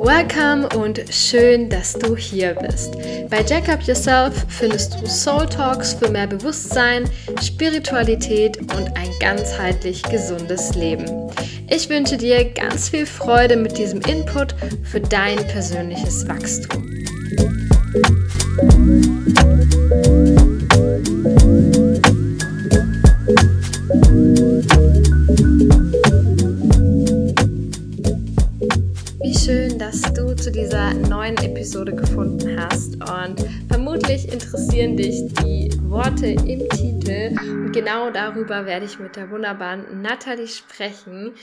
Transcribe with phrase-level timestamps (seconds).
[0.00, 2.96] Welcome und schön, dass du hier bist.
[3.30, 7.08] Bei Jack Up Yourself findest du Soul Talks für mehr Bewusstsein,
[7.40, 11.27] Spiritualität und ein ganzheitlich gesundes Leben.
[11.70, 16.87] Ich wünsche dir ganz viel Freude mit diesem Input für dein persönliches Wachstum.
[38.88, 41.34] Ich mit der wunderbaren Natalie sprechen.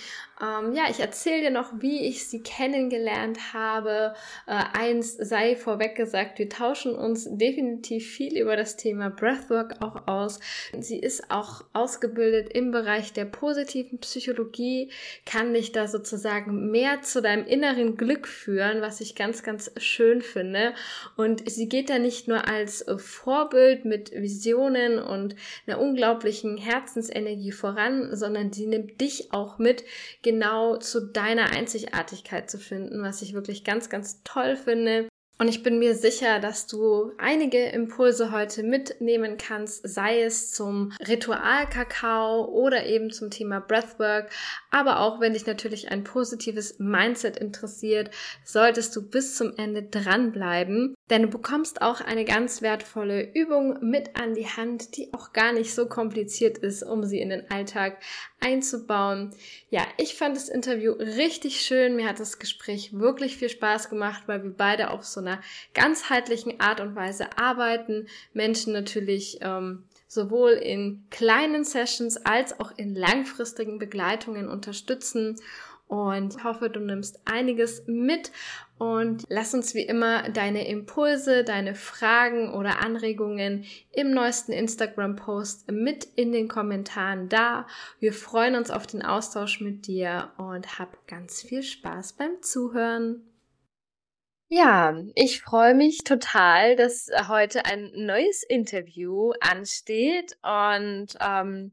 [0.41, 4.15] Ähm, ja, ich erzähle dir noch, wie ich sie kennengelernt habe.
[4.47, 10.07] Äh, eins sei vorweg gesagt, wir tauschen uns definitiv viel über das Thema Breathwork auch
[10.07, 10.39] aus.
[10.77, 14.91] Sie ist auch ausgebildet im Bereich der positiven Psychologie,
[15.25, 20.21] kann dich da sozusagen mehr zu deinem inneren Glück führen, was ich ganz, ganz schön
[20.21, 20.73] finde.
[21.15, 25.35] Und sie geht da nicht nur als Vorbild mit Visionen und
[25.65, 29.83] einer unglaublichen Herzensenergie voran, sondern sie nimmt dich auch mit
[30.21, 35.07] genau zu deiner Einzigartigkeit zu finden, was ich wirklich ganz, ganz toll finde.
[35.37, 40.93] Und ich bin mir sicher, dass du einige Impulse heute mitnehmen kannst, sei es zum
[41.05, 44.29] Ritual-Kakao oder eben zum Thema Breathwork.
[44.71, 48.11] Aber auch wenn dich natürlich ein positives Mindset interessiert,
[48.45, 50.95] solltest du bis zum Ende dranbleiben.
[51.09, 55.51] Denn du bekommst auch eine ganz wertvolle Übung mit an die Hand, die auch gar
[55.51, 57.97] nicht so kompliziert ist, um sie in den Alltag
[58.39, 59.31] einzubauen.
[59.69, 61.95] Ja, ich fand das Interview richtig schön.
[61.95, 65.41] Mir hat das Gespräch wirklich viel Spaß gemacht, weil wir beide auf so einer
[65.73, 68.07] ganzheitlichen Art und Weise arbeiten.
[68.33, 75.37] Menschen natürlich ähm, sowohl in kleinen Sessions als auch in langfristigen Begleitungen unterstützen
[75.87, 78.31] und hoffe, du nimmst einiges mit
[78.77, 86.05] und lass uns wie immer deine Impulse, deine Fragen oder Anregungen im neuesten Instagram-Post mit
[86.15, 87.67] in den Kommentaren da.
[87.99, 93.21] Wir freuen uns auf den Austausch mit dir und hab ganz viel Spaß beim Zuhören.
[94.49, 101.71] Ja, ich freue mich total, dass heute ein neues Interview ansteht und ähm,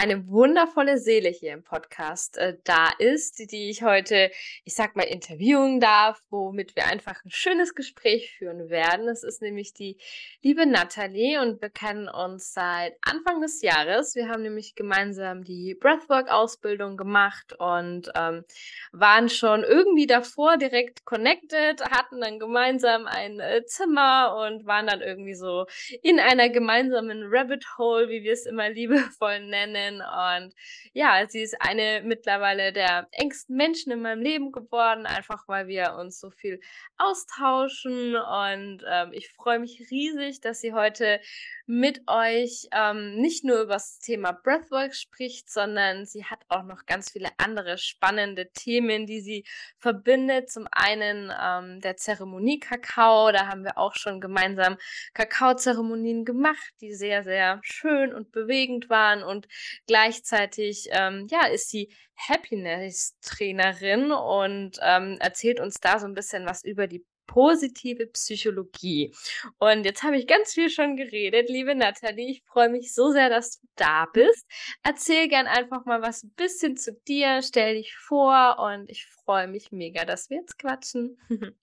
[0.00, 4.30] eine wundervolle Seele hier im Podcast äh, da ist, die ich heute,
[4.64, 9.08] ich sag mal, interviewen darf, womit wir einfach ein schönes Gespräch führen werden.
[9.08, 9.98] Es ist nämlich die
[10.42, 14.14] liebe Nathalie und wir kennen uns seit Anfang des Jahres.
[14.14, 18.44] Wir haben nämlich gemeinsam die Breathwork-Ausbildung gemacht und ähm,
[18.92, 25.02] waren schon irgendwie davor direkt connected, hatten dann gemeinsam ein äh, Zimmer und waren dann
[25.02, 25.66] irgendwie so
[26.02, 30.54] in einer gemeinsamen Rabbit Hole, wie wir es immer liebevoll nennen Freundin und
[30.92, 35.94] ja, sie ist eine mittlerweile der engsten Menschen in meinem Leben geworden, einfach weil wir
[35.98, 36.60] uns so viel
[36.96, 41.20] austauschen und ähm, ich freue mich riesig, dass sie heute
[41.66, 46.84] mit euch ähm, nicht nur über das Thema Breathwork spricht, sondern sie hat auch noch
[46.84, 49.44] ganz viele andere spannende Themen, die sie
[49.78, 50.50] verbindet.
[50.50, 54.78] Zum einen ähm, der Zeremonie Kakao, da haben wir auch schon gemeinsam
[55.14, 59.46] Kakaozeremonien gemacht, die sehr, sehr schön und bewegend waren und
[59.86, 66.64] gleichzeitig ähm, ja, ist sie Happiness-Trainerin und ähm, erzählt uns da so ein bisschen was
[66.64, 69.14] über die positive Psychologie.
[69.58, 72.32] Und jetzt habe ich ganz viel schon geredet, liebe Nathalie.
[72.32, 74.46] Ich freue mich so sehr, dass du da bist.
[74.82, 79.46] Erzähl gern einfach mal was ein bisschen zu dir, stell dich vor und ich freue
[79.46, 81.18] mich mega, dass wir jetzt quatschen.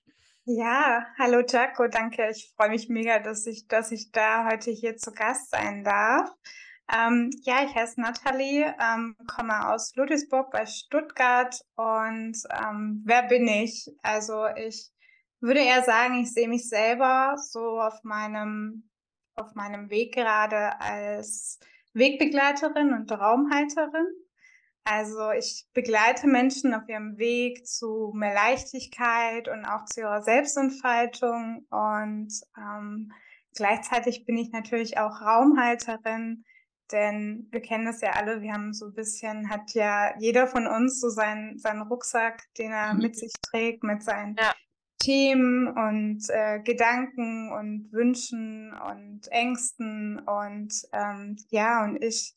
[0.49, 2.29] Ja, hallo Jaco, danke.
[2.29, 6.29] Ich freue mich mega, dass ich, dass ich da heute hier zu Gast sein darf.
[6.93, 13.47] Ähm, ja, ich heiße Nathalie, ähm, komme aus Ludwigsburg bei Stuttgart und ähm, wer bin
[13.47, 13.89] ich?
[14.03, 14.89] Also ich
[15.41, 18.89] würde eher sagen, ich sehe mich selber so auf meinem,
[19.35, 21.59] auf meinem Weg gerade als
[21.93, 24.07] Wegbegleiterin und Raumhalterin.
[24.85, 31.65] Also ich begleite Menschen auf ihrem Weg zu mehr Leichtigkeit und auch zu ihrer Selbstentfaltung.
[31.69, 33.11] Und ähm,
[33.53, 36.45] gleichzeitig bin ich natürlich auch Raumhalterin,
[36.91, 40.67] denn wir kennen das ja alle, wir haben so ein bisschen, hat ja jeder von
[40.67, 43.01] uns so seinen, seinen Rucksack, den er mhm.
[43.01, 44.53] mit sich trägt, mit seinen ja.
[44.99, 52.33] Themen und äh, Gedanken und Wünschen und Ängsten und ähm, ja, und ich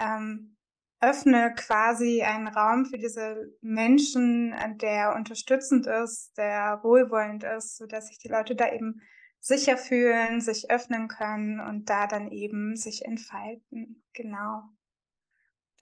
[0.00, 0.56] ähm,
[1.00, 8.18] öffne quasi einen Raum für diese Menschen, der unterstützend ist, der wohlwollend ist, sodass sich
[8.18, 9.02] die Leute da eben
[9.44, 14.02] sicher fühlen, sich öffnen können und da dann eben sich entfalten.
[14.14, 14.62] Genau.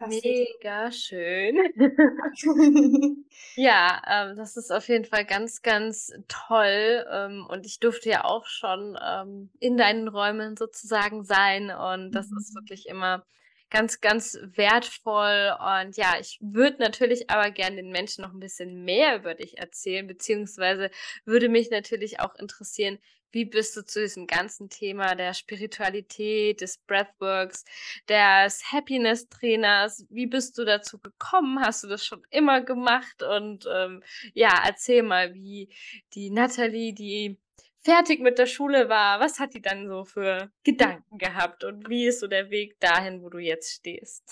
[0.00, 1.56] Das Mega schön.
[3.54, 7.06] ja, ähm, das ist auf jeden Fall ganz, ganz toll.
[7.08, 11.70] Ähm, und ich durfte ja auch schon ähm, in deinen Räumen sozusagen sein.
[11.70, 12.38] Und das mhm.
[12.38, 13.24] ist wirklich immer
[13.70, 15.56] ganz, ganz wertvoll.
[15.60, 19.58] Und ja, ich würde natürlich aber gerne den Menschen noch ein bisschen mehr über dich
[19.58, 20.90] erzählen, beziehungsweise
[21.24, 22.98] würde mich natürlich auch interessieren,
[23.32, 27.64] wie bist du zu diesem ganzen Thema der Spiritualität, des Breathworks,
[28.08, 31.60] des Happiness-Trainers, wie bist du dazu gekommen?
[31.60, 33.22] Hast du das schon immer gemacht?
[33.22, 34.02] Und ähm,
[34.34, 35.68] ja, erzähl mal, wie
[36.14, 37.38] die Natalie, die
[37.82, 42.06] fertig mit der Schule war, was hat die dann so für Gedanken gehabt und wie
[42.06, 44.24] ist so der Weg dahin, wo du jetzt stehst?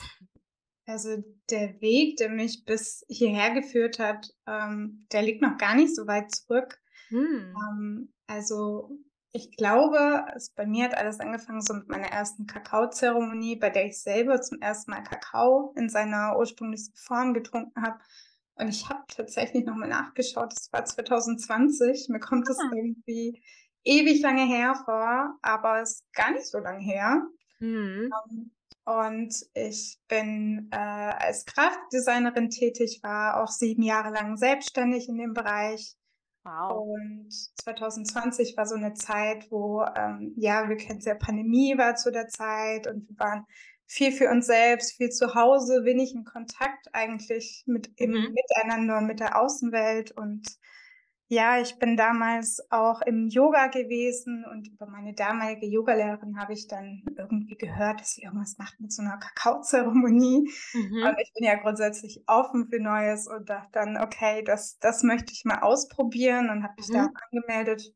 [0.86, 5.94] Also der Weg, der mich bis hierher geführt hat, ähm, der liegt noch gar nicht
[5.94, 6.80] so weit zurück.
[7.08, 7.54] Hm.
[7.56, 8.90] Ähm, also
[9.32, 13.86] ich glaube, es, bei mir hat alles angefangen so mit meiner ersten Kakaozeremonie, bei der
[13.86, 17.98] ich selber zum ersten Mal Kakao in seiner ursprünglichen Form getrunken habe.
[18.54, 22.08] Und ich habe tatsächlich nochmal nachgeschaut, das war 2020.
[22.08, 22.70] Mir kommt es ah.
[22.74, 23.42] irgendwie
[23.84, 27.22] ewig lange her vor, aber es ist gar nicht so lange her.
[27.60, 28.10] Mhm.
[28.26, 28.50] Um,
[28.84, 35.34] und ich bin äh, als Grafikdesignerin tätig, war auch sieben Jahre lang selbstständig in dem
[35.34, 35.96] Bereich.
[36.44, 36.88] Wow.
[36.88, 41.96] Und 2020 war so eine Zeit, wo, ähm, ja, wir kennen es ja, Pandemie war
[41.96, 43.44] zu der Zeit und wir waren
[43.86, 48.34] viel für uns selbst, viel zu Hause, wenig in Kontakt eigentlich mit im mhm.
[48.34, 50.12] Miteinander und mit der Außenwelt.
[50.12, 50.46] Und
[51.32, 56.66] ja, ich bin damals auch im Yoga gewesen und über meine damalige Yogalehrerin habe ich
[56.66, 60.50] dann irgendwie gehört, dass sie irgendwas macht mit so einer Kakaozeremonie.
[60.74, 61.02] Mhm.
[61.04, 65.32] Und ich bin ja grundsätzlich offen für Neues und dachte dann, okay, das, das möchte
[65.32, 66.94] ich mal ausprobieren und habe mich mhm.
[66.94, 67.94] da angemeldet.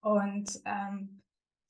[0.00, 1.20] Und ähm,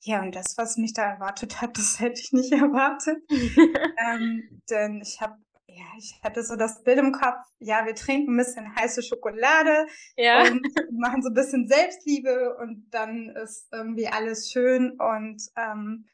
[0.03, 3.17] ja, und das, was mich da erwartet hat, das hätte ich nicht erwartet.
[3.29, 5.35] ähm, denn ich habe,
[5.77, 9.87] ja, ich hatte so das Bild im Kopf, ja, wir trinken ein bisschen heiße Schokolade
[10.15, 10.41] ja.
[10.41, 14.99] und machen so ein bisschen Selbstliebe und dann ist irgendwie alles schön.
[14.99, 16.05] Und ähm,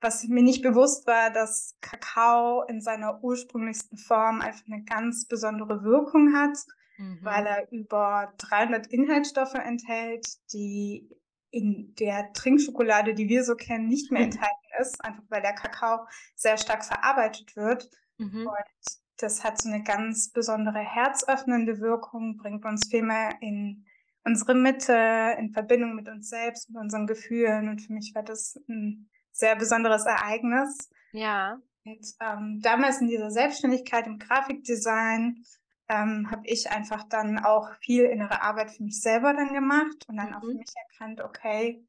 [0.00, 5.84] was mir nicht bewusst war, dass Kakao in seiner ursprünglichsten Form einfach eine ganz besondere
[5.84, 6.58] Wirkung hat,
[6.96, 7.18] mhm.
[7.22, 11.08] weil er über 300 Inhaltsstoffe enthält, die
[11.50, 14.32] in der Trinkschokolade, die wir so kennen, nicht mehr mhm.
[14.32, 17.88] enthalten ist, einfach weil der Kakao sehr stark verarbeitet wird.
[18.18, 18.46] Mhm.
[18.46, 23.84] Und das hat so eine ganz besondere herzöffnende Wirkung, bringt uns viel mehr in
[24.24, 27.68] unsere Mitte, in Verbindung mit uns selbst, mit unseren Gefühlen.
[27.68, 30.90] Und für mich war das ein sehr besonderes Ereignis.
[31.12, 31.58] Ja.
[31.84, 35.44] Und ähm, damals in dieser Selbstständigkeit im Grafikdesign
[35.88, 40.16] ähm, habe ich einfach dann auch viel innere Arbeit für mich selber dann gemacht und
[40.16, 40.34] dann mhm.
[40.34, 41.84] auch für mich erkannt, okay,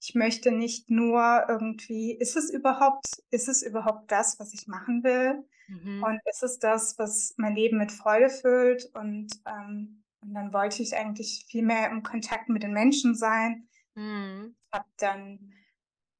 [0.00, 5.02] ich möchte nicht nur irgendwie, ist es überhaupt, ist es überhaupt das, was ich machen
[5.02, 5.44] will?
[5.68, 6.02] Mhm.
[6.02, 8.90] Und ist es das, was mein Leben mit Freude füllt?
[8.94, 13.68] Und, ähm, und dann wollte ich eigentlich viel mehr im Kontakt mit den Menschen sein.
[13.94, 14.56] Mhm.
[14.72, 15.52] Hab dann,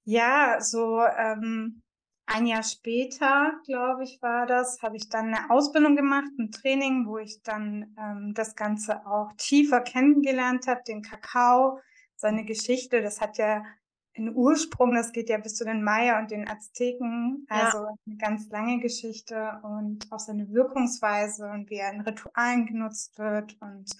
[0.04, 1.82] ja, so ähm,
[2.26, 7.06] ein Jahr später, glaube ich, war das, habe ich dann eine Ausbildung gemacht, ein Training,
[7.06, 11.80] wo ich dann ähm, das Ganze auch tiefer kennengelernt habe, den Kakao,
[12.16, 13.00] seine Geschichte.
[13.00, 13.64] Das hat ja
[14.18, 17.94] einen Ursprung, das geht ja bis zu den Maya und den Azteken, also ja.
[18.06, 23.56] eine ganz lange Geschichte und auch seine Wirkungsweise und wie er in Ritualen genutzt wird.
[23.60, 23.90] Und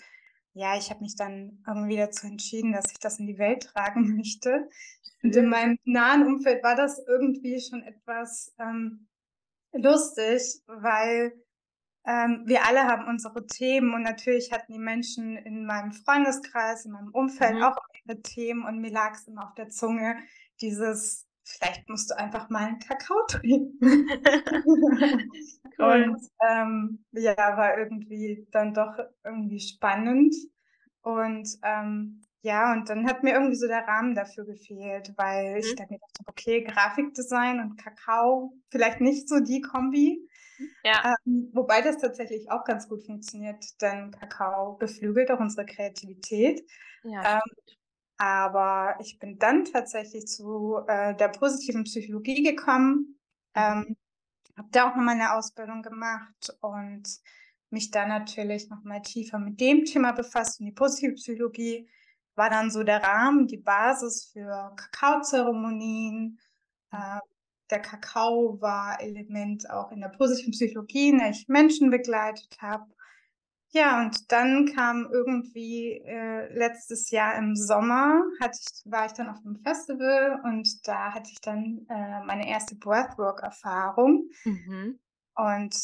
[0.54, 4.16] ja, ich habe mich dann irgendwie dazu entschieden, dass ich das in die Welt tragen
[4.16, 4.68] möchte.
[5.22, 9.08] Und in meinem nahen Umfeld war das irgendwie schon etwas ähm,
[9.72, 11.32] lustig, weil
[12.08, 16.92] ähm, wir alle haben unsere Themen und natürlich hatten die Menschen in meinem Freundeskreis, in
[16.92, 17.64] meinem Umfeld mhm.
[17.64, 20.16] auch ihre Themen und mir lag es immer auf der Zunge,
[20.62, 24.08] dieses, vielleicht musst du einfach mal einen Kakao trinken.
[25.78, 26.08] cool.
[26.08, 30.34] Und ähm, ja, war irgendwie dann doch irgendwie spannend.
[31.02, 35.58] Und ähm, ja, und dann hat mir irgendwie so der Rahmen dafür gefehlt, weil mhm.
[35.58, 40.26] ich dann gedacht habe, okay, Grafikdesign und Kakao, vielleicht nicht so die Kombi.
[40.84, 41.16] Ja.
[41.26, 46.62] Ähm, wobei das tatsächlich auch ganz gut funktioniert, denn Kakao beflügelt auch unsere Kreativität.
[47.04, 47.74] Ja, ähm,
[48.16, 53.18] aber ich bin dann tatsächlich zu äh, der positiven Psychologie gekommen,
[53.54, 53.62] mhm.
[53.62, 53.96] ähm,
[54.56, 57.04] habe da auch nochmal eine Ausbildung gemacht und
[57.70, 61.88] mich dann natürlich nochmal tiefer mit dem Thema befasst und die positive Psychologie
[62.34, 66.40] war dann so der Rahmen, die Basis für Kakaozeremonien,
[66.92, 67.18] äh,
[67.70, 72.86] der Kakao war Element auch in der positiven Psychologie, in der ich Menschen begleitet habe.
[73.70, 79.28] Ja, und dann kam irgendwie äh, letztes Jahr im Sommer, hatte ich, war ich dann
[79.28, 84.30] auf einem Festival und da hatte ich dann äh, meine erste Breathwork-Erfahrung.
[84.44, 84.98] Mhm.
[85.34, 85.76] Und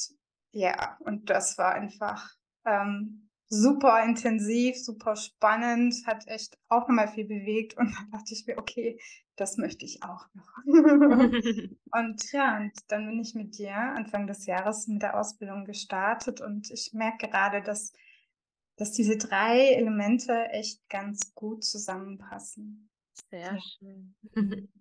[0.52, 2.30] ja, und das war einfach
[2.64, 7.76] ähm, super intensiv, super spannend, hat echt auch nochmal viel bewegt.
[7.76, 8.98] Und dann dachte ich mir, okay,
[9.36, 10.48] das möchte ich auch noch.
[11.92, 16.40] und ja, und dann bin ich mit dir Anfang des Jahres mit der Ausbildung gestartet
[16.40, 17.92] und ich merke gerade, dass,
[18.76, 22.90] dass diese drei Elemente echt ganz gut zusammenpassen.
[23.30, 23.58] Sehr ja.
[23.60, 24.14] schön.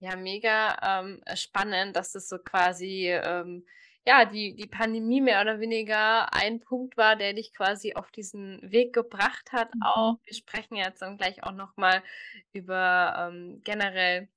[0.00, 3.66] Ja, mega ähm, spannend, dass es so quasi ähm,
[4.08, 8.58] ja, die, die Pandemie mehr oder weniger ein Punkt war, der dich quasi auf diesen
[8.62, 9.74] Weg gebracht hat.
[9.74, 9.82] Mhm.
[9.82, 12.02] Auch wir sprechen jetzt dann gleich auch nochmal
[12.54, 14.30] über ähm, generell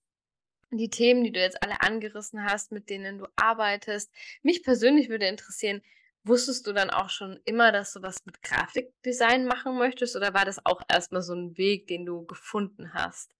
[0.72, 4.12] die Themen, die du jetzt alle angerissen hast, mit denen du arbeitest.
[4.44, 5.82] Mich persönlich würde interessieren,
[6.25, 10.44] wusstest du dann auch schon immer, dass du was mit Grafikdesign machen möchtest oder war
[10.44, 13.38] das auch erstmal so ein Weg, den du gefunden hast?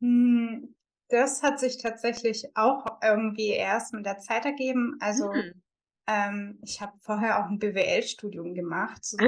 [0.00, 0.74] Hm,
[1.10, 4.96] das hat sich tatsächlich auch irgendwie erst mit der Zeit ergeben.
[5.00, 5.60] Also mhm.
[6.06, 9.04] ähm, ich habe vorher auch ein BWL-Studium gemacht.
[9.04, 9.18] So.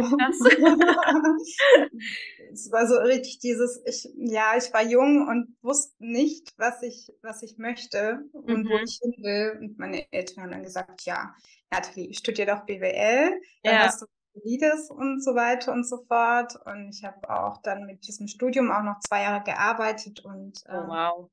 [2.52, 7.12] es war so richtig dieses, ich, ja, ich war jung und wusste nicht, was ich,
[7.22, 8.68] was ich möchte und mhm.
[8.68, 9.58] wo ich hin will.
[9.60, 11.34] Und meine Eltern haben dann gesagt, ja,
[11.70, 13.80] Nathalie, studier doch BWL, dann ja.
[13.80, 16.54] hast du Valides und so weiter und so fort.
[16.64, 20.72] Und ich habe auch dann mit diesem Studium auch noch zwei Jahre gearbeitet und oh,
[20.72, 21.30] ähm, wow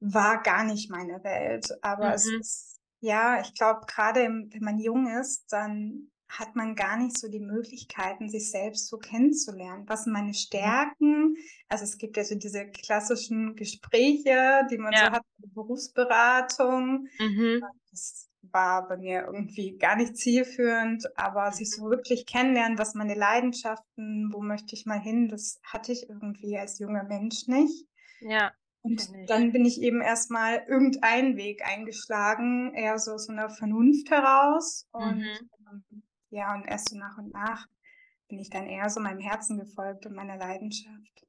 [0.00, 1.68] war gar nicht meine Welt.
[1.82, 2.14] Aber mhm.
[2.14, 7.16] es ist, ja, ich glaube, gerade wenn man jung ist, dann hat man gar nicht
[7.16, 9.84] so die Möglichkeiten, sich selbst so kennenzulernen.
[9.86, 10.34] Was sind meine mhm.
[10.34, 11.36] Stärken?
[11.68, 15.06] Also es gibt ja so diese klassischen Gespräche, die man ja.
[15.06, 17.08] so hat, Berufsberatung.
[17.18, 17.62] Mhm.
[17.90, 23.14] Das war bei mir irgendwie gar nicht zielführend, aber sich so wirklich kennenlernen, was meine
[23.14, 27.86] Leidenschaften, wo möchte ich mal hin, das hatte ich irgendwie als junger Mensch nicht.
[28.20, 28.52] Ja.
[28.86, 34.86] Und dann bin ich eben erstmal irgendeinen Weg eingeschlagen, eher so aus einer Vernunft heraus.
[34.92, 35.50] Und mhm.
[35.70, 37.66] ähm, ja, und erst so nach und nach
[38.28, 41.25] bin ich dann eher so meinem Herzen gefolgt und meiner Leidenschaft.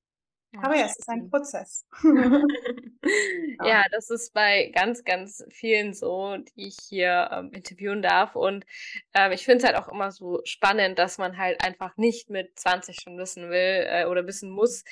[0.56, 1.86] Aber ja, es ist ein Prozess.
[3.64, 8.36] ja, das ist bei ganz, ganz vielen so, die ich hier ähm, interviewen darf.
[8.36, 8.66] Und
[9.14, 12.58] ähm, ich finde es halt auch immer so spannend, dass man halt einfach nicht mit
[12.58, 14.86] 20 schon wissen will äh, oder wissen muss,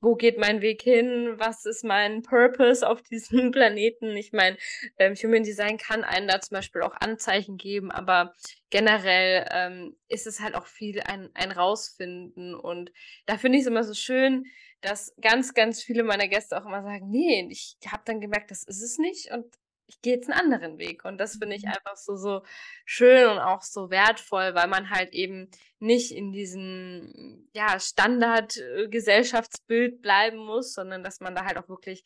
[0.00, 4.16] wo geht mein Weg hin, was ist mein Purpose auf diesem Planeten.
[4.16, 4.56] Ich meine,
[4.98, 8.34] ähm, Human Design kann einen da zum Beispiel auch Anzeichen geben, aber
[8.70, 12.54] generell ähm, ist es halt auch viel ein, ein Rausfinden.
[12.54, 12.92] Und
[13.26, 14.44] da finde ich es immer so schön,
[14.80, 18.64] dass ganz, ganz viele meiner Gäste auch immer sagen, nee, ich habe dann gemerkt, das
[18.64, 19.46] ist es nicht und
[19.88, 21.04] ich gehe jetzt einen anderen Weg.
[21.04, 21.70] Und das finde ich mhm.
[21.70, 22.44] einfach so, so
[22.84, 30.36] schön und auch so wertvoll, weil man halt eben nicht in diesem ja, Standard-Gesellschaftsbild bleiben
[30.36, 32.04] muss, sondern dass man da halt auch wirklich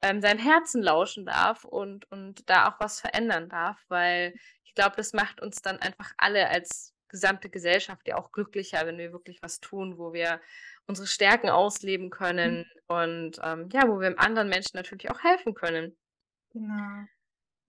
[0.00, 4.94] ähm, seinem Herzen lauschen darf und, und da auch was verändern darf, weil ich glaube,
[4.96, 9.40] das macht uns dann einfach alle als gesamte Gesellschaft ja auch glücklicher, wenn wir wirklich
[9.40, 10.40] was tun, wo wir
[10.86, 12.96] unsere Stärken ausleben können mhm.
[12.96, 15.96] und ähm, ja, wo wir anderen Menschen natürlich auch helfen können.
[16.52, 17.04] Genau.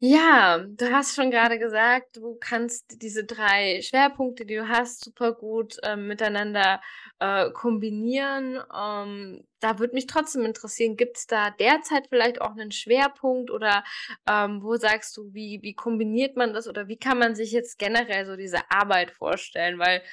[0.07, 5.33] Ja, du hast schon gerade gesagt, du kannst diese drei Schwerpunkte, die du hast, super
[5.33, 6.79] gut ähm, miteinander
[7.19, 8.59] äh, kombinieren.
[8.75, 13.83] Ähm, da würde mich trotzdem interessieren, gibt es da derzeit vielleicht auch einen Schwerpunkt oder
[14.29, 17.79] ähm, wo sagst du, wie, wie kombiniert man das oder wie kann man sich jetzt
[17.79, 19.79] generell so diese Arbeit vorstellen?
[19.79, 20.03] Weil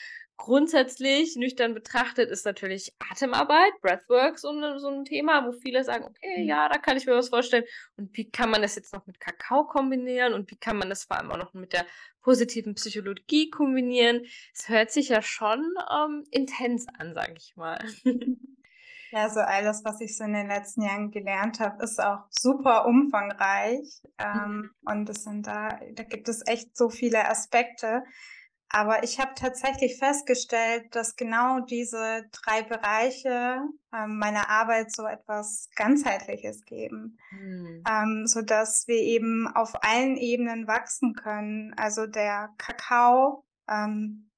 [0.43, 6.43] grundsätzlich nüchtern betrachtet ist natürlich Atemarbeit, Breathwork so, so ein Thema, wo viele sagen, okay,
[6.43, 6.49] mhm.
[6.49, 7.63] ja, da kann ich mir was vorstellen.
[7.97, 11.05] Und wie kann man das jetzt noch mit Kakao kombinieren und wie kann man das
[11.05, 11.87] vor allem auch noch mit der
[12.23, 14.23] positiven Psychologie kombinieren?
[14.53, 17.79] Es hört sich ja schon ähm, intens an, sage ich mal.
[19.15, 22.87] Ja, so alles, was ich so in den letzten Jahren gelernt habe, ist auch super
[22.87, 24.01] umfangreich.
[24.17, 24.71] Ähm, mhm.
[24.87, 28.05] Und es sind da, da gibt es echt so viele Aspekte.
[28.75, 33.61] Aber ich habe tatsächlich festgestellt, dass genau diese drei Bereiche
[33.95, 37.85] ähm, meiner Arbeit so etwas ganzheitliches geben, mhm.
[37.87, 41.75] ähm, so dass wir eben auf allen Ebenen wachsen können.
[41.77, 44.31] Also der Kakao ähm,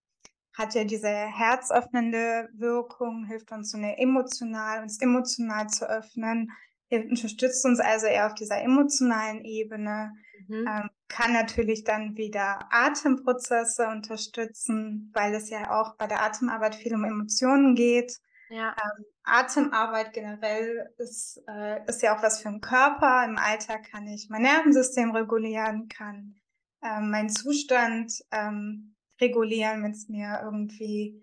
[0.52, 6.50] hat ja diese herzöffnende Wirkung, hilft uns so eine emotional, uns emotional zu öffnen,
[6.90, 10.12] unterstützt uns also eher auf dieser emotionalen Ebene.
[10.48, 10.66] Mhm.
[10.68, 16.94] Ähm, kann natürlich dann wieder Atemprozesse unterstützen, weil es ja auch bei der Atemarbeit viel
[16.94, 18.18] um Emotionen geht.
[18.48, 18.70] Ja.
[18.70, 23.24] Ähm, Atemarbeit generell ist, äh, ist ja auch was für den Körper.
[23.24, 26.36] Im Alltag kann ich mein Nervensystem regulieren, kann
[26.82, 31.22] ähm, meinen Zustand ähm, regulieren, wenn es mir irgendwie,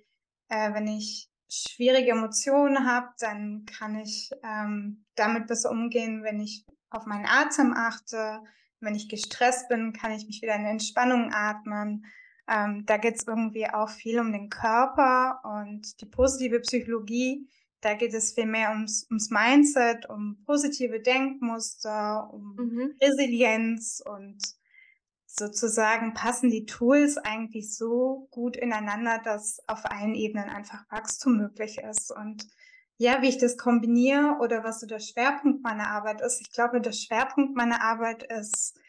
[0.50, 6.65] äh, wenn ich schwierige Emotionen habe, dann kann ich ähm, damit besser umgehen, wenn ich
[6.89, 8.41] auf meinen Atem achte.
[8.81, 12.05] Wenn ich gestresst bin, kann ich mich wieder in Entspannung atmen.
[12.47, 17.47] Ähm, da geht es irgendwie auch viel um den Körper und die positive Psychologie.
[17.79, 22.93] Da geht es viel mehr ums, ums Mindset, um positive Denkmuster, um mhm.
[23.01, 24.39] Resilienz und
[25.25, 31.77] sozusagen passen die Tools eigentlich so gut ineinander, dass auf allen Ebenen einfach Wachstum möglich
[31.77, 32.11] ist.
[32.11, 32.47] Und
[33.01, 36.39] ja, wie ich das kombiniere oder was so der Schwerpunkt meiner Arbeit ist.
[36.39, 38.79] Ich glaube, der Schwerpunkt meiner Arbeit ist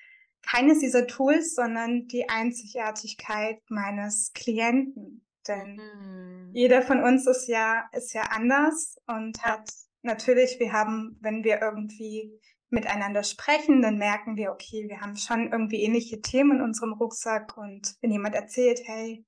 [0.43, 5.25] keines dieser Tools, sondern die Einzigartigkeit meines Klienten.
[5.49, 6.51] Denn mhm.
[6.53, 9.71] jeder von uns ist ja, ist ja anders und hat
[10.03, 12.39] natürlich, wir haben, wenn wir irgendwie
[12.69, 17.57] miteinander sprechen, dann merken wir, okay, wir haben schon irgendwie ähnliche Themen in unserem Rucksack
[17.57, 19.25] und wenn jemand erzählt, hey,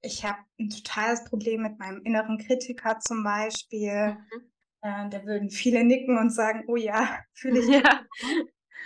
[0.00, 4.50] ich habe ein totales Problem mit meinem inneren Kritiker zum Beispiel, mhm.
[4.82, 7.68] äh, da würden viele nicken und sagen, oh ja, fühle ich.
[7.68, 8.06] Ja.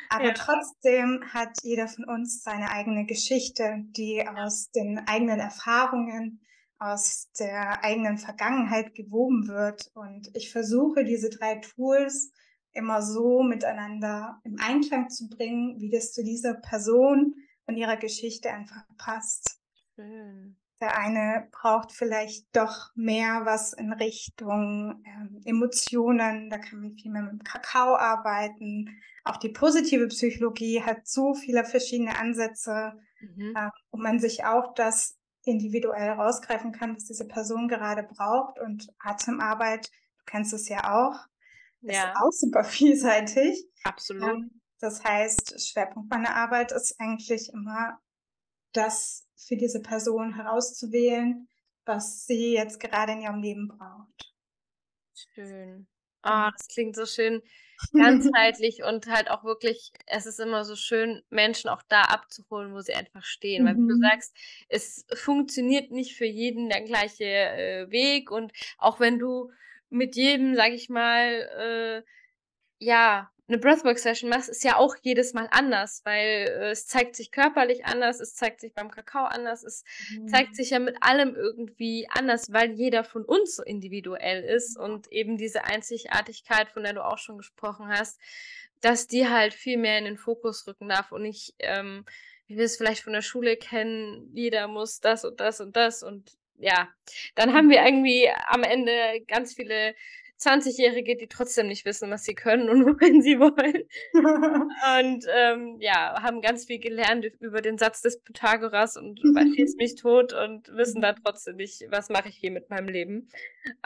[0.09, 0.35] Aber ja.
[0.35, 6.41] trotzdem hat jeder von uns seine eigene Geschichte, die aus den eigenen Erfahrungen,
[6.79, 9.91] aus der eigenen Vergangenheit gewoben wird.
[9.95, 12.33] Und ich versuche diese drei Tools
[12.73, 17.35] immer so miteinander im Einklang zu bringen, wie das zu dieser Person
[17.67, 19.61] und ihrer Geschichte einfach passt.
[19.95, 20.57] Schön.
[20.83, 26.51] Der eine braucht vielleicht doch mehr was in Richtung ähm, Emotionen.
[26.51, 29.01] Da kann man viel mehr mit dem Kakao arbeiten.
[29.23, 33.55] Auch die positive Psychologie hat so viele verschiedene Ansätze, mhm.
[33.57, 38.59] äh, wo man sich auch das individuell rausgreifen kann, was diese Person gerade braucht.
[38.59, 41.15] Und Atemarbeit, du kennst es ja auch,
[41.83, 41.93] ja.
[41.93, 43.65] ist auch super vielseitig.
[43.85, 44.31] Absolut.
[44.31, 48.01] Ähm, das heißt, Schwerpunkt meiner Arbeit ist eigentlich immer
[48.73, 51.49] das für diese Person herauszuwählen,
[51.85, 54.33] was sie jetzt gerade in ihrem Leben braucht.
[55.15, 55.87] Schön.
[56.23, 57.43] Ah, oh, das klingt so schön
[57.93, 62.81] ganzheitlich und halt auch wirklich, es ist immer so schön, Menschen auch da abzuholen, wo
[62.81, 63.65] sie einfach stehen.
[63.65, 63.67] Mhm.
[63.67, 64.37] Weil wie du sagst,
[64.69, 69.51] es funktioniert nicht für jeden der gleiche äh, Weg und auch wenn du
[69.91, 72.03] mit jedem, sag ich mal, äh,
[72.79, 77.31] ja, eine Breathwork-Session machst, ist ja auch jedes Mal anders, weil äh, es zeigt sich
[77.31, 80.29] körperlich anders, es zeigt sich beim Kakao anders, es mhm.
[80.29, 85.13] zeigt sich ja mit allem irgendwie anders, weil jeder von uns so individuell ist und
[85.13, 88.19] eben diese Einzigartigkeit, von der du auch schon gesprochen hast,
[88.81, 92.05] dass die halt viel mehr in den Fokus rücken darf und nicht, ähm,
[92.47, 96.03] wie wir es vielleicht von der Schule kennen, jeder muss das und das und das
[96.03, 96.89] und ja,
[97.35, 99.95] dann haben wir irgendwie am Ende ganz viele
[100.43, 103.85] 20-Jährige, die trotzdem nicht wissen, was sie können und wohin sie wollen.
[104.13, 109.21] und ähm, ja, haben ganz viel gelernt über den Satz des Pythagoras und
[109.57, 113.29] schießt mich tot und wissen da trotzdem nicht, was mache ich hier mit meinem Leben.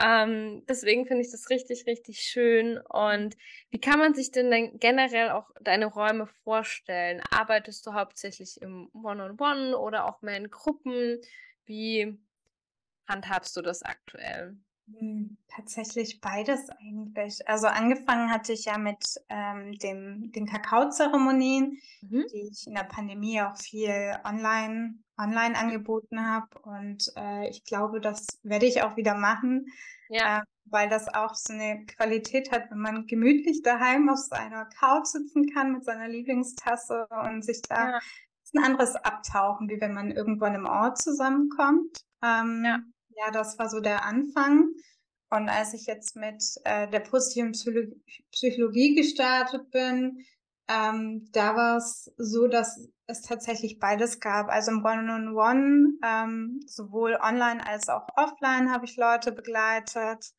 [0.03, 2.77] Ähm, deswegen finde ich das richtig, richtig schön.
[2.77, 3.37] Und
[3.69, 7.21] wie kann man sich denn, denn generell auch deine Räume vorstellen?
[7.31, 11.19] Arbeitest du hauptsächlich im One-on-One -on -One oder auch mehr in Gruppen?
[11.65, 12.17] Wie
[13.07, 14.57] handhabst du das aktuell?
[14.89, 17.47] Hm, tatsächlich beides eigentlich.
[17.47, 22.25] Also angefangen hatte ich ja mit ähm, dem, den Kakaozeremonien, mhm.
[22.31, 26.57] die ich in der Pandemie auch viel online, online angeboten habe.
[26.59, 29.65] Und äh, ich glaube, das werde ich auch wieder machen,
[30.07, 30.39] ja.
[30.39, 35.07] äh, weil das auch so eine Qualität hat, wenn man gemütlich daheim auf seiner Couch
[35.07, 37.99] sitzen kann mit seiner Lieblingstasse und sich da ja.
[38.55, 42.05] ein anderes abtauchen, wie wenn man irgendwann im Ort zusammenkommt.
[42.23, 42.79] Ähm, ja
[43.17, 44.69] ja, das war so der Anfang.
[45.29, 47.51] Und als ich jetzt mit äh, der positiven
[48.31, 50.25] Psychologie gestartet bin,
[50.69, 54.49] ähm, da war es so, dass es tatsächlich beides gab.
[54.49, 60.33] Also im One-on-One, -on -One, ähm, sowohl online als auch offline habe ich Leute begleitet.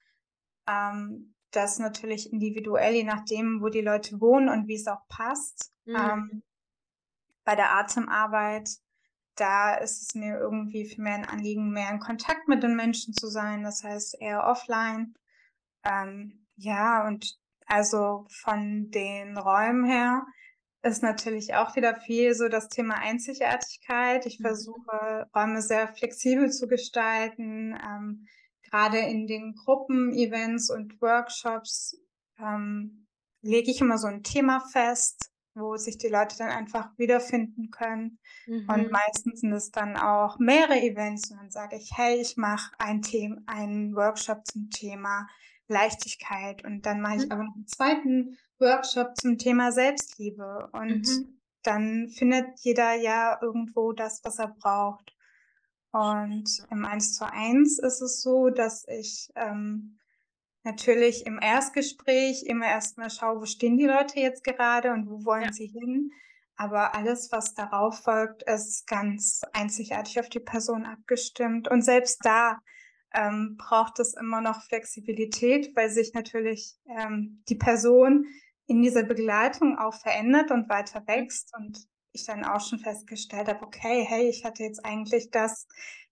[0.69, 5.73] Ähm, das natürlich individuell, je nachdem, wo die Leute wohnen und wie es auch passt.
[5.87, 5.97] Mhm.
[5.97, 6.43] Ähm,
[7.45, 8.69] bei der Atemarbeit
[9.41, 13.15] da ist es mir irgendwie viel mehr ein Anliegen, mehr in Kontakt mit den Menschen
[13.15, 15.15] zu sein, das heißt eher offline.
[15.85, 20.27] Ähm, ja, und also von den Räumen her
[20.83, 24.27] ist natürlich auch wieder viel so das Thema Einzigartigkeit.
[24.27, 24.45] Ich mhm.
[24.45, 27.75] versuche Räume sehr flexibel zu gestalten.
[27.75, 28.27] Ähm,
[28.71, 31.97] gerade in den Gruppen-Events und Workshops
[32.39, 33.07] ähm,
[33.43, 38.19] lege ich immer so ein Thema fest, wo sich die Leute dann einfach wiederfinden können.
[38.47, 38.69] Mhm.
[38.69, 42.73] Und meistens sind es dann auch mehrere Events und dann sage ich, hey, ich mache
[42.79, 45.27] ein Thema, einen Workshop zum Thema
[45.69, 47.33] Leichtigkeit und dann mache ich mhm.
[47.33, 51.41] aber noch einen zweiten Workshop zum Thema Selbstliebe und mhm.
[51.63, 55.15] dann findet jeder ja irgendwo das, was er braucht.
[55.91, 59.98] Und im 1 zu 1 ist es so, dass ich ähm,
[60.69, 65.45] natürlich im Erstgespräch immer erstmal schaue, wo stehen die Leute jetzt gerade und wo wollen
[65.45, 65.53] ja.
[65.53, 66.11] sie hin.
[66.57, 71.69] Aber alles, was darauf folgt, ist ganz einzigartig auf die Person abgestimmt.
[71.69, 72.59] Und selbst da
[73.15, 78.27] ähm, braucht es immer noch Flexibilität, weil sich natürlich ähm, die Person
[78.67, 81.55] in dieser Begleitung auch verändert und weiter wächst.
[81.57, 85.67] Und ich dann auch schon festgestellt habe, okay, hey, ich hatte jetzt eigentlich das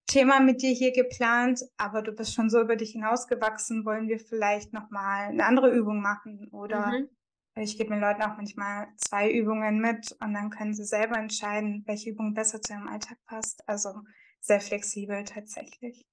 [0.06, 4.18] Thema mit dir hier geplant, aber du bist schon so über dich hinausgewachsen, wollen wir
[4.18, 7.08] vielleicht nochmal eine andere Übung machen oder mhm.
[7.56, 11.82] ich gebe den Leuten auch manchmal zwei Übungen mit und dann können sie selber entscheiden,
[11.86, 13.68] welche Übung besser zu ihrem Alltag passt.
[13.68, 14.00] Also
[14.40, 16.06] sehr flexibel tatsächlich.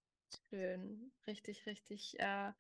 [0.49, 2.15] Schön, richtig, richtig.
[2.17, 2.51] Äh,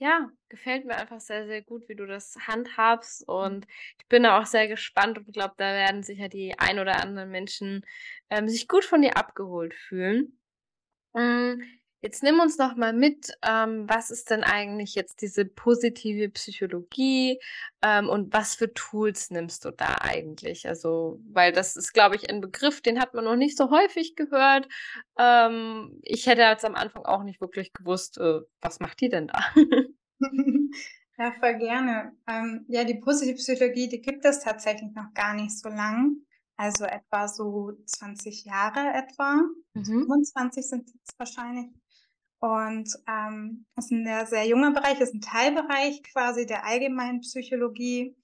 [0.00, 3.26] ja, gefällt mir einfach sehr, sehr gut, wie du das handhabst.
[3.28, 3.66] Und
[3.98, 7.84] ich bin auch sehr gespannt und glaube, da werden sicher die ein oder anderen Menschen
[8.30, 10.39] ähm, sich gut von dir abgeholt fühlen.
[11.14, 11.62] Hm,
[12.02, 17.40] jetzt nimm uns noch mal mit, ähm, was ist denn eigentlich jetzt diese positive Psychologie
[17.82, 20.68] ähm, und was für Tools nimmst du da eigentlich?
[20.68, 24.16] Also, weil das ist, glaube ich, ein Begriff, den hat man noch nicht so häufig
[24.16, 24.68] gehört.
[25.18, 29.26] Ähm, ich hätte jetzt am Anfang auch nicht wirklich gewusst, äh, was macht die denn
[29.28, 29.40] da?
[31.18, 32.12] ja, voll gerne.
[32.28, 36.16] Ähm, ja, die positive Psychologie, die gibt es tatsächlich noch gar nicht so lang
[36.60, 39.36] also etwa so 20 Jahre etwa,
[39.72, 39.82] mhm.
[39.82, 41.70] 25 sind es wahrscheinlich.
[42.38, 48.14] Und ähm, ist ein sehr, sehr junger Bereich, ist ein Teilbereich quasi der allgemeinen Psychologie.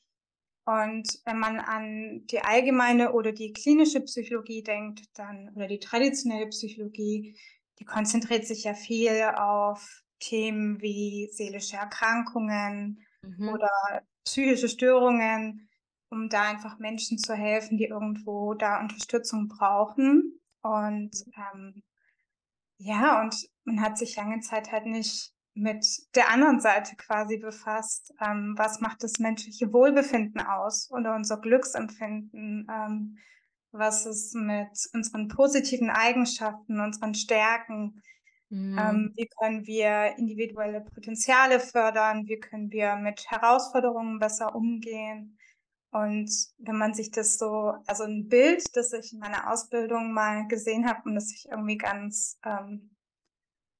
[0.66, 6.48] Und wenn man an die allgemeine oder die klinische Psychologie denkt, dann oder die traditionelle
[6.48, 7.38] Psychologie,
[7.78, 13.48] die konzentriert sich ja viel auf Themen wie seelische Erkrankungen mhm.
[13.48, 13.70] oder
[14.24, 15.70] psychische Störungen
[16.10, 20.40] um da einfach Menschen zu helfen, die irgendwo da Unterstützung brauchen.
[20.62, 21.82] Und ähm,
[22.78, 28.12] ja, und man hat sich lange Zeit halt nicht mit der anderen Seite quasi befasst.
[28.20, 32.66] Ähm, was macht das menschliche Wohlbefinden aus oder unser Glücksempfinden?
[32.70, 33.16] Ähm,
[33.72, 38.02] was ist mit unseren positiven Eigenschaften, unseren Stärken?
[38.50, 38.78] Mhm.
[38.78, 42.26] Ähm, wie können wir individuelle Potenziale fördern?
[42.26, 45.35] Wie können wir mit Herausforderungen besser umgehen?
[45.96, 50.46] Und wenn man sich das so, also ein Bild, das ich in meiner Ausbildung mal
[50.46, 52.90] gesehen habe und das ich irgendwie ganz ähm,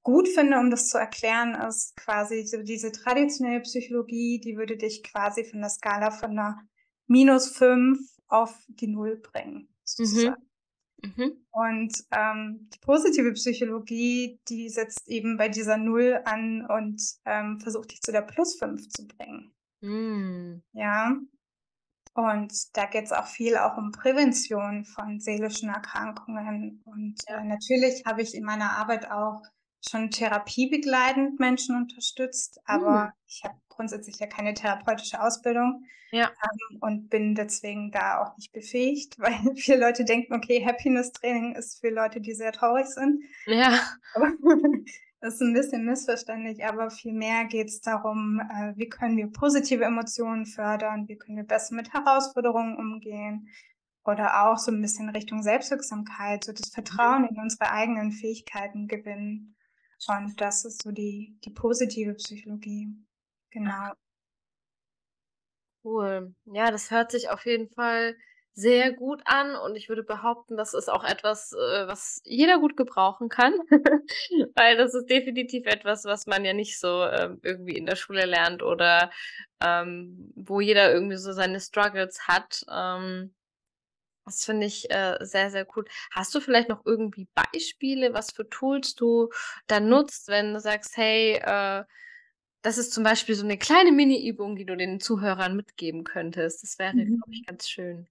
[0.03, 5.03] gut finde, um das zu erklären, ist quasi so diese traditionelle Psychologie, die würde dich
[5.03, 6.59] quasi von der Skala von einer
[7.07, 7.99] minus fünf
[8.29, 9.69] auf die Null bringen.
[9.85, 10.43] Sozusagen.
[11.03, 11.13] Mhm.
[11.17, 11.47] Mhm.
[11.51, 17.93] Und ähm, die positive Psychologie, die setzt eben bei dieser Null an und ähm, versucht
[17.93, 19.53] dich zu der plus fünf zu bringen.
[19.83, 20.63] Mhm.
[20.73, 21.15] Ja,
[22.17, 26.83] und da geht es auch viel auch um Prävention von seelischen Erkrankungen.
[26.87, 29.43] Und äh, natürlich habe ich in meiner Arbeit auch
[29.87, 33.13] schon therapiebegleitend Menschen unterstützt, aber mhm.
[33.27, 36.31] ich habe grundsätzlich ja keine therapeutische Ausbildung ja.
[36.31, 41.55] ähm, und bin deswegen da auch nicht befähigt, weil viele Leute denken, okay, Happiness Training
[41.55, 43.23] ist für Leute, die sehr traurig sind.
[43.47, 43.79] Ja.
[44.15, 44.33] Aber
[45.27, 49.85] das ist ein bisschen missverständlich, aber vielmehr geht es darum, äh, wie können wir positive
[49.85, 53.49] Emotionen fördern, wie können wir besser mit Herausforderungen umgehen
[54.05, 57.29] oder auch so ein bisschen Richtung Selbstwirksamkeit, so das Vertrauen mhm.
[57.31, 59.57] in unsere eigenen Fähigkeiten gewinnen.
[60.07, 62.89] Und das ist so die, die positive Psychologie.
[63.51, 63.95] Genau.
[65.83, 66.37] Cool.
[66.45, 68.17] Ja, das hört sich auf jeden Fall
[68.59, 72.75] sehr gut an und ich würde behaupten, das ist auch etwas, äh, was jeder gut
[72.75, 73.53] gebrauchen kann,
[74.55, 78.25] weil das ist definitiv etwas, was man ja nicht so äh, irgendwie in der Schule
[78.25, 79.11] lernt oder
[79.63, 82.65] ähm, wo jeder irgendwie so seine Struggles hat.
[82.73, 83.35] Ähm,
[84.25, 85.85] das finde ich äh, sehr, sehr cool.
[86.11, 89.29] Hast du vielleicht noch irgendwie Beispiele, was für Tools du
[89.67, 91.85] da nutzt, wenn du sagst, hey, äh,
[92.63, 96.63] das ist zum Beispiel so eine kleine Mini-Übung, die du den Zuhörern mitgeben könntest.
[96.63, 97.19] Das wäre, mhm.
[97.19, 98.09] glaube ich, ganz schön.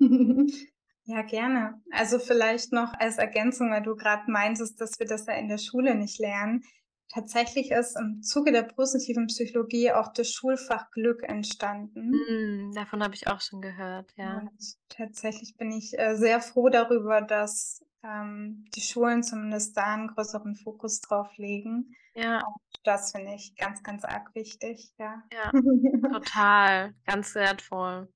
[1.10, 1.80] Ja, gerne.
[1.90, 5.56] Also vielleicht noch als Ergänzung, weil du gerade meintest, dass wir das ja in der
[5.56, 6.62] Schule nicht lernen.
[7.08, 12.10] Tatsächlich ist im Zuge der positiven Psychologie auch das Schulfach Glück entstanden.
[12.10, 14.40] Mm, davon habe ich auch schon gehört, ja.
[14.40, 14.50] Und
[14.90, 20.56] tatsächlich bin ich äh, sehr froh darüber, dass ähm, die Schulen zumindest da einen größeren
[20.56, 21.94] Fokus drauf legen.
[22.14, 22.44] Ja.
[22.44, 25.22] Und das finde ich ganz, ganz arg wichtig, ja.
[25.32, 25.52] Ja,
[26.12, 26.94] total.
[27.06, 28.12] Ganz wertvoll.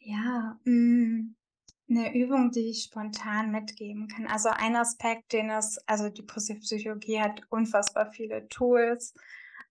[0.00, 1.34] Ja, mm,
[1.90, 4.26] eine Übung, die ich spontan mitgeben kann.
[4.26, 9.14] Also ein Aspekt, den es, also die positive Psychologie hat unfassbar viele Tools,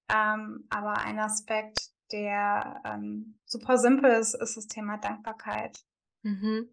[0.09, 5.79] ähm, aber ein Aspekt, der ähm, super simpel ist, ist das Thema Dankbarkeit.
[6.23, 6.69] Mhm.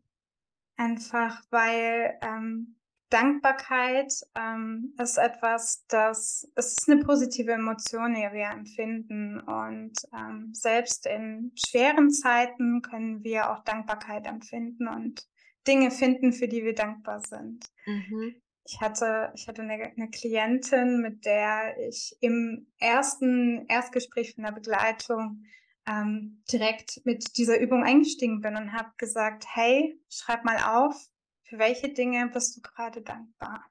[0.76, 2.76] Einfach weil ähm,
[3.14, 9.38] Dankbarkeit ähm, ist etwas, das es ist eine positive Emotion, die wir empfinden.
[9.38, 15.28] Und ähm, selbst in schweren Zeiten können wir auch Dankbarkeit empfinden und
[15.64, 17.64] Dinge finden, für die wir dankbar sind.
[17.86, 18.34] Mhm.
[18.66, 24.52] Ich hatte, ich hatte eine, eine Klientin, mit der ich im ersten Erstgespräch von der
[24.52, 25.44] Begleitung
[25.86, 30.96] ähm, direkt mit dieser Übung eingestiegen bin und habe gesagt, hey, schreib mal auf,
[31.44, 33.64] für welche Dinge bist du gerade dankbar?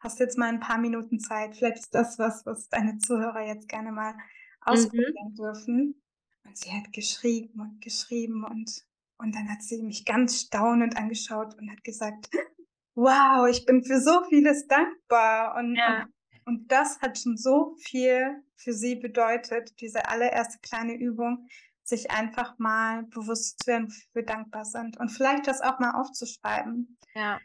[0.00, 1.56] Hast jetzt mal ein paar Minuten Zeit.
[1.56, 4.14] Vielleicht ist das was, was deine Zuhörer jetzt gerne mal
[4.60, 5.34] ausprobieren mhm.
[5.34, 6.02] dürfen.
[6.44, 8.84] Und sie hat geschrieben und geschrieben und,
[9.18, 12.28] und dann hat sie mich ganz staunend angeschaut und hat gesagt,
[12.94, 15.56] wow, ich bin für so vieles dankbar.
[15.56, 16.02] Und, ja.
[16.44, 21.48] und, und das hat schon so viel für sie bedeutet, diese allererste kleine Übung,
[21.88, 25.92] sich einfach mal bewusst zu werden, wofür wir dankbar sind und vielleicht das auch mal
[26.00, 26.98] aufzuschreiben.
[27.14, 27.38] Ja.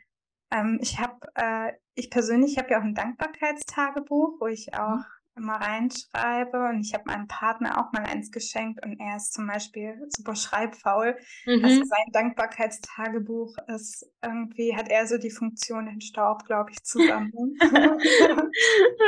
[0.51, 5.20] Ähm, ich habe, äh, ich persönlich habe ja auch ein Dankbarkeitstagebuch, wo ich auch mhm
[5.41, 6.69] immer reinschreibe.
[6.69, 10.35] Und ich habe meinem Partner auch mal eins geschenkt und er ist zum Beispiel super
[10.35, 11.17] schreibfaul.
[11.45, 11.63] Mhm.
[11.63, 17.31] Also sein Dankbarkeitstagebuch ist irgendwie, hat er so die Funktion den Staub, glaube ich, zusammen.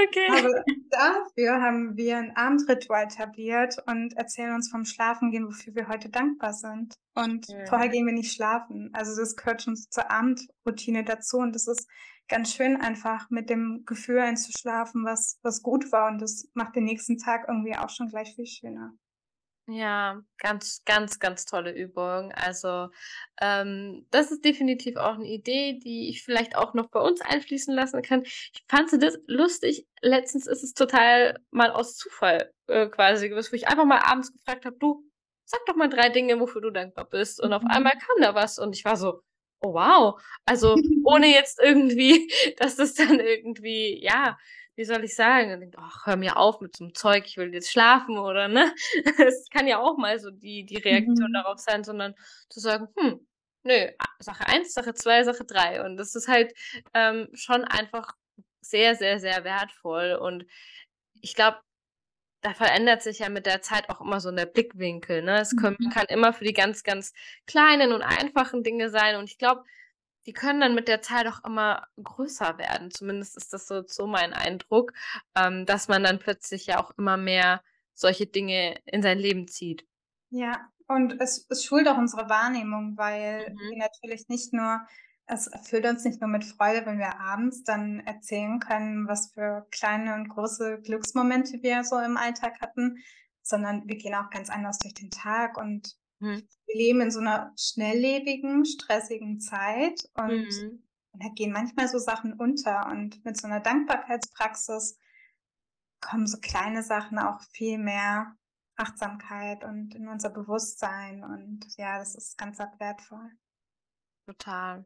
[0.08, 0.28] okay.
[0.30, 6.10] Aber dafür haben wir ein Abendritual etabliert und erzählen uns vom Schlafengehen, wofür wir heute
[6.10, 6.96] dankbar sind.
[7.16, 7.66] Und ja.
[7.68, 8.90] vorher gehen wir nicht schlafen.
[8.94, 11.88] Also das gehört schon zur Abendroutine dazu und das ist
[12.28, 16.12] ganz schön einfach mit dem Gefühl einzuschlafen, was, was gut war.
[16.12, 18.94] Und das macht den nächsten Tag irgendwie auch schon gleich viel schöner.
[19.68, 22.34] Ja, ganz, ganz, ganz tolle Übung.
[22.34, 22.90] Also
[23.40, 27.74] ähm, das ist definitiv auch eine Idee, die ich vielleicht auch noch bei uns einfließen
[27.74, 28.24] lassen kann.
[28.24, 29.88] Ich fand das lustig.
[30.02, 34.34] Letztens ist es total mal aus Zufall äh, quasi gewesen, wo ich einfach mal abends
[34.34, 35.10] gefragt habe, du,
[35.46, 37.42] sag doch mal drei Dinge, wofür du dankbar bist.
[37.42, 37.56] Und mhm.
[37.56, 39.22] auf einmal kam da was und ich war so,
[39.62, 40.22] oh wow.
[40.46, 40.76] Also
[41.06, 44.38] ohne jetzt irgendwie, dass das dann irgendwie, ja,
[44.76, 47.72] wie soll ich sagen, ach, hör mir auf mit so einem Zeug, ich will jetzt
[47.72, 48.74] schlafen oder ne?
[49.20, 51.34] Es kann ja auch mal so die, die Reaktion mhm.
[51.34, 52.16] darauf sein, sondern
[52.50, 53.20] zu sagen, hm,
[53.64, 53.88] nö,
[54.20, 55.84] Sache eins, Sache zwei, Sache drei.
[55.86, 56.54] Und das ist halt
[56.94, 58.14] ähm, schon einfach
[58.62, 60.14] sehr, sehr, sehr wertvoll.
[60.14, 60.46] Und
[61.22, 61.60] ich glaube,
[62.44, 65.24] da verändert sich ja mit der Zeit auch immer so der Blickwinkel.
[65.24, 65.40] Ne?
[65.40, 65.90] Es können, mhm.
[65.90, 67.14] kann immer für die ganz, ganz
[67.48, 69.16] kleinen und einfachen Dinge sein.
[69.16, 69.64] Und ich glaube,
[70.26, 72.92] die können dann mit der Zeit auch immer größer werden.
[72.92, 74.94] Zumindest ist das so, so mein Eindruck,
[75.36, 79.86] ähm, dass man dann plötzlich ja auch immer mehr solche Dinge in sein Leben zieht.
[80.30, 83.70] Ja, und es, es schult auch unsere Wahrnehmung, weil mhm.
[83.70, 84.86] wir natürlich nicht nur
[85.26, 89.66] es erfüllt uns nicht nur mit Freude, wenn wir abends dann erzählen können, was für
[89.72, 92.98] kleine und große Glücksmomente wir so im Alltag hatten,
[93.42, 96.44] sondern wir gehen auch ganz anders durch den Tag und mhm.
[96.66, 100.84] wir leben in so einer schnelllebigen, stressigen Zeit und mhm.
[101.14, 104.98] da gehen manchmal so Sachen unter und mit so einer Dankbarkeitspraxis
[106.02, 108.36] kommen so kleine Sachen auch viel mehr
[108.76, 113.32] Achtsamkeit und in unser Bewusstsein und ja, das ist ganz wertvoll.
[114.26, 114.86] Total.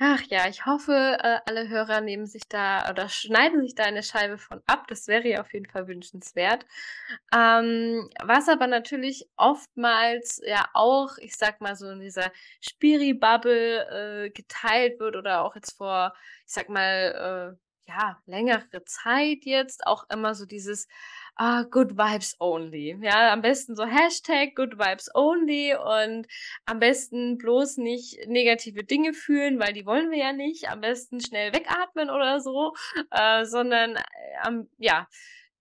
[0.00, 4.04] Ach ja, ich hoffe, äh, alle Hörer nehmen sich da oder schneiden sich da eine
[4.04, 4.86] Scheibe von ab.
[4.86, 6.66] Das wäre ja auf jeden Fall wünschenswert.
[7.34, 12.30] Ähm, was aber natürlich oftmals ja auch, ich sag mal so in dieser
[12.60, 16.14] Spiri-Bubble äh, geteilt wird oder auch jetzt vor,
[16.46, 20.86] ich sag mal, äh, ja, längere Zeit jetzt auch immer so dieses,
[21.38, 22.98] ah, Good Vibes Only.
[23.00, 26.26] Ja, am besten so Hashtag Good Vibes Only und
[26.66, 30.68] am besten bloß nicht negative Dinge fühlen, weil die wollen wir ja nicht.
[30.68, 32.74] Am besten schnell wegatmen oder so,
[33.10, 35.06] äh, sondern äh, ja,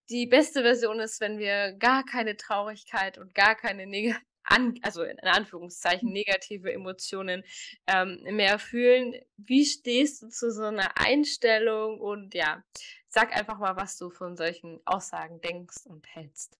[0.10, 5.03] die beste Version ist, wenn wir gar keine Traurigkeit und gar keine negative an, also
[5.03, 7.43] in Anführungszeichen negative Emotionen
[7.88, 9.13] ähm, mehr fühlen.
[9.38, 12.63] Wie stehst du zu so einer Einstellung und ja,
[13.10, 16.60] Sag einfach mal, was du von solchen Aussagen denkst und hältst.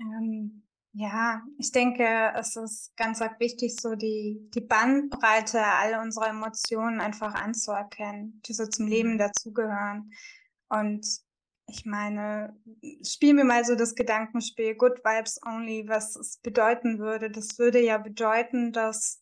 [0.00, 7.00] Ähm, ja, ich denke, es ist ganz wichtig, so die, die Bandbreite all unserer Emotionen
[7.00, 9.18] einfach anzuerkennen, die so zum Leben mhm.
[9.18, 10.10] dazugehören.
[10.68, 11.06] Und
[11.68, 12.56] ich meine,
[13.02, 17.30] spielen wir mal so das Gedankenspiel Good Vibes Only, was es bedeuten würde.
[17.30, 19.20] Das würde ja bedeuten, dass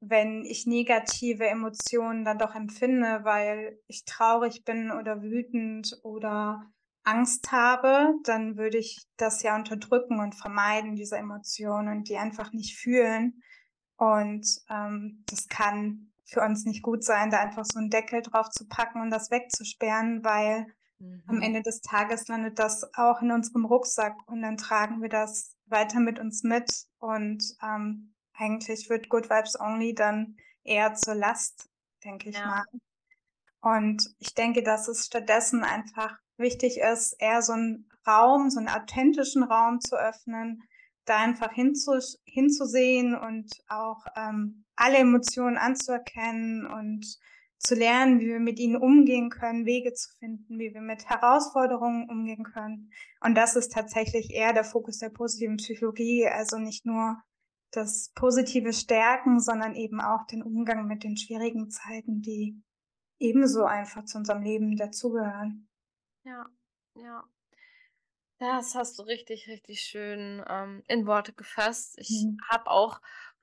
[0.00, 6.64] wenn ich negative Emotionen dann doch empfinde, weil ich traurig bin oder wütend oder
[7.04, 12.52] Angst habe, dann würde ich das ja unterdrücken und vermeiden, diese Emotionen und die einfach
[12.52, 13.42] nicht fühlen.
[13.96, 18.50] Und ähm, das kann für uns nicht gut sein, da einfach so einen Deckel drauf
[18.50, 20.66] zu packen und das wegzusperren, weil
[20.98, 21.22] mhm.
[21.26, 25.56] am Ende des Tages landet das auch in unserem Rucksack und dann tragen wir das
[25.66, 31.68] weiter mit uns mit und ähm, eigentlich wird Good Vibes Only dann eher zur Last,
[32.04, 32.46] denke ich ja.
[32.46, 32.64] mal.
[33.60, 38.68] Und ich denke, dass es stattdessen einfach wichtig ist, eher so einen Raum, so einen
[38.68, 40.62] authentischen Raum zu öffnen,
[41.04, 47.18] da einfach hinzu, hinzusehen und auch ähm, alle Emotionen anzuerkennen und
[47.58, 52.08] zu lernen, wie wir mit ihnen umgehen können, Wege zu finden, wie wir mit Herausforderungen
[52.08, 52.92] umgehen können.
[53.20, 57.20] Und das ist tatsächlich eher der Fokus der positiven Psychologie, also nicht nur
[57.72, 62.62] das positive Stärken, sondern eben auch den Umgang mit den schwierigen Zeiten, die
[63.18, 65.68] ebenso einfach zu unserem Leben dazugehören.
[66.24, 66.46] Ja,
[66.94, 67.24] ja.
[68.38, 71.98] Das hast du richtig, richtig schön ähm, in Worte gefasst.
[71.98, 72.38] Ich mhm.
[72.48, 73.00] habe auch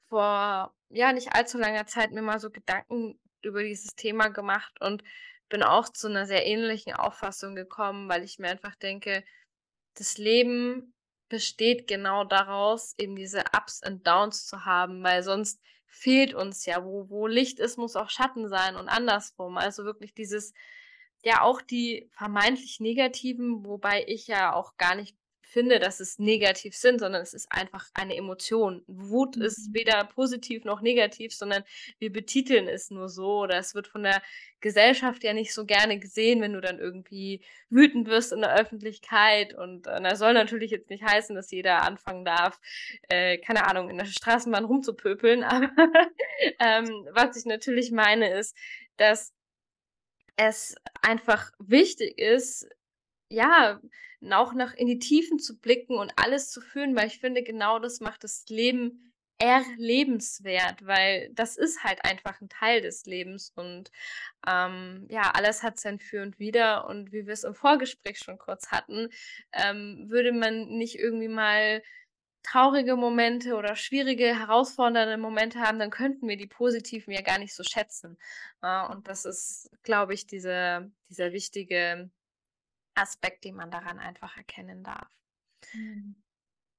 [0.08, 5.04] vor ja nicht allzu langer Zeit mir mal so Gedanken über dieses Thema gemacht und
[5.50, 9.24] bin auch zu einer sehr ähnlichen Auffassung gekommen, weil ich mir einfach denke,
[9.96, 10.94] das Leben
[11.30, 16.84] besteht genau daraus, eben diese Ups und Downs zu haben, weil sonst fehlt uns ja,
[16.84, 19.58] wo, wo Licht ist, muss auch Schatten sein und andersrum.
[19.58, 20.54] Also wirklich dieses
[21.24, 25.18] ja auch die vermeintlich negativen, wobei ich ja auch gar nicht
[25.56, 28.84] finde, dass es negativ sind, sondern es ist einfach eine Emotion.
[28.88, 29.44] Wut mhm.
[29.44, 31.64] ist weder positiv noch negativ, sondern
[31.98, 34.22] wir betiteln es nur so oder es wird von der
[34.60, 39.54] Gesellschaft ja nicht so gerne gesehen, wenn du dann irgendwie wütend wirst in der Öffentlichkeit
[39.54, 42.60] und äh, das soll natürlich jetzt nicht heißen, dass jeder anfangen darf,
[43.08, 45.70] äh, keine Ahnung, in der Straßenbahn rumzupöpeln, aber
[46.60, 48.58] ähm, was ich natürlich meine ist,
[48.98, 49.34] dass
[50.36, 52.68] es einfach wichtig ist,
[53.30, 53.80] ja,
[54.32, 57.80] auch nach in die Tiefen zu blicken und alles zu fühlen, weil ich finde, genau
[57.80, 63.92] das macht das Leben erlebenswert, weil das ist halt einfach ein Teil des Lebens und
[64.48, 68.38] ähm, ja, alles hat sein Für und Wider und wie wir es im Vorgespräch schon
[68.38, 69.10] kurz hatten,
[69.52, 71.84] ähm, würde man nicht irgendwie mal
[72.44, 77.56] traurige Momente oder schwierige, herausfordernde Momente haben, dann könnten wir die positiven ja gar nicht
[77.56, 78.18] so schätzen.
[78.62, 82.10] Äh, und das ist, glaube ich, diese, dieser wichtige
[82.96, 85.10] Aspekt, den man daran einfach erkennen darf.
[85.74, 86.16] Mhm.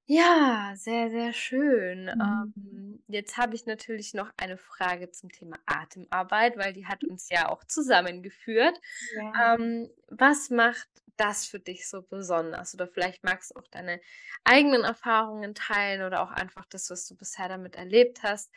[0.09, 2.05] Ja, sehr, sehr schön.
[2.05, 2.53] Mhm.
[2.55, 7.29] Ähm, jetzt habe ich natürlich noch eine Frage zum Thema Atemarbeit, weil die hat uns
[7.29, 8.79] ja auch zusammengeführt.
[9.15, 9.55] Ja.
[9.55, 12.73] Ähm, was macht das für dich so besonders?
[12.73, 13.99] Oder vielleicht magst du auch deine
[14.45, 18.49] eigenen Erfahrungen teilen oder auch einfach das, was du bisher damit erlebt hast.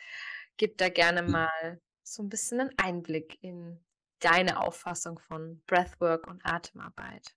[0.55, 3.83] Gib da gerne mal so ein bisschen einen Einblick in
[4.19, 7.35] deine Auffassung von Breathwork und Atemarbeit.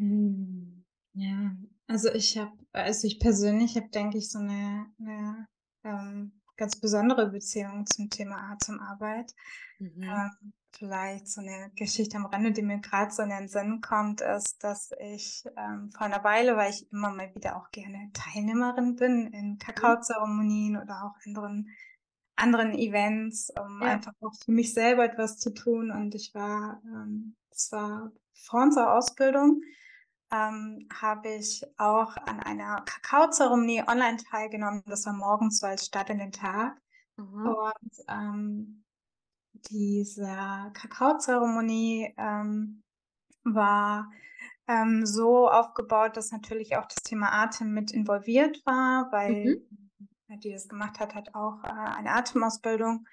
[0.00, 1.54] Hm, ja,
[1.86, 5.46] also ich habe, also ich persönlich habe, denke ich, so eine, eine
[5.84, 9.34] ähm, ganz besondere Beziehung zum Thema Atemarbeit.
[9.78, 10.02] Mhm.
[10.02, 14.22] Ähm, vielleicht so eine Geschichte am Rande, die mir gerade so in den Sinn kommt,
[14.22, 18.96] ist, dass ich ähm, vor einer Weile, weil ich immer mal wieder auch gerne Teilnehmerin
[18.96, 19.58] bin in mhm.
[19.58, 21.68] Kakaozeremonien oder auch anderen
[22.36, 23.88] anderen Events, um ja.
[23.88, 25.90] einfach auch für mich selber etwas zu tun.
[25.90, 29.60] Und ich war, ähm, es war vor unserer Ausbildung,
[30.32, 34.82] ähm, habe ich auch an einer Kakaozeremonie online teilgenommen.
[34.86, 36.76] Das war morgens so als Start in den Tag.
[37.16, 37.46] Mhm.
[37.46, 38.84] Und ähm,
[39.52, 42.82] diese Kakaozeremonie ähm,
[43.44, 44.10] war
[44.68, 49.60] ähm, so aufgebaut, dass natürlich auch das Thema Atem mit involviert war, weil
[50.28, 50.40] mhm.
[50.40, 53.06] die das gemacht hat, hat auch äh, eine Atemausbildung.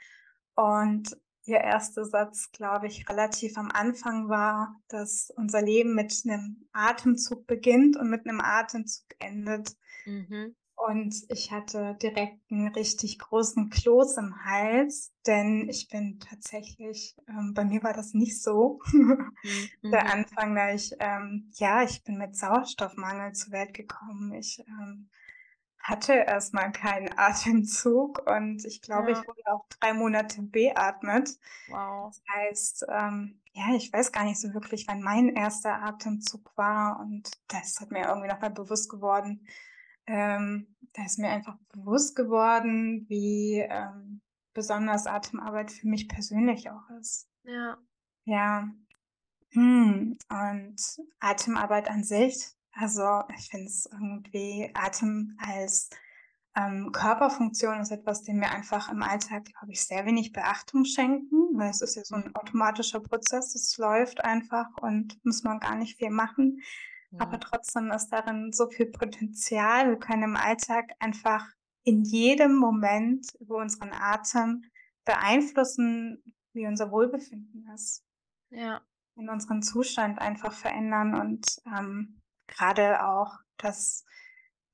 [0.55, 6.67] Und ihr erster Satz, glaube ich, relativ am Anfang war, dass unser Leben mit einem
[6.73, 9.75] Atemzug beginnt und mit einem Atemzug endet.
[10.05, 10.55] Mhm.
[10.75, 17.53] Und ich hatte direkt einen richtig großen Kloß im Hals, denn ich bin tatsächlich, ähm,
[17.55, 18.79] bei mir war das nicht so.
[19.81, 19.91] Mhm.
[19.91, 20.13] Der.
[20.13, 24.33] Anfang, da ich, ähm, ja, ich bin mit Sauerstoffmangel zur Welt gekommen.
[24.33, 25.09] Ich ähm,
[25.87, 29.19] hatte erstmal keinen Atemzug und ich glaube, ja.
[29.19, 31.29] ich wurde auch drei Monate beatmet.
[31.69, 32.11] Wow.
[32.11, 36.99] Das heißt, ähm, ja, ich weiß gar nicht so wirklich, wann mein erster Atemzug war
[36.99, 39.47] und das hat mir irgendwie nochmal bewusst geworden.
[40.05, 44.21] Ähm, da ist mir einfach bewusst geworden, wie ähm,
[44.53, 47.29] besonders Atemarbeit für mich persönlich auch ist.
[47.43, 47.77] Ja.
[48.25, 48.69] Ja.
[49.51, 50.17] Hm.
[50.29, 50.75] Und
[51.19, 55.89] Atemarbeit an sich also ich finde es irgendwie Atem als
[56.55, 61.57] ähm, Körperfunktion ist etwas, dem wir einfach im Alltag, glaube ich, sehr wenig Beachtung schenken,
[61.57, 65.75] weil es ist ja so ein automatischer Prozess, es läuft einfach und muss man gar
[65.75, 66.61] nicht viel machen.
[67.11, 67.21] Ja.
[67.21, 69.89] Aber trotzdem ist darin so viel Potenzial.
[69.89, 71.47] Wir können im Alltag einfach
[71.83, 74.65] in jedem Moment über unseren Atem
[75.05, 76.21] beeinflussen,
[76.53, 78.03] wie unser Wohlbefinden ist.
[78.49, 78.81] Ja.
[79.15, 82.16] In unseren Zustand einfach verändern und ähm,
[82.47, 84.05] gerade auch das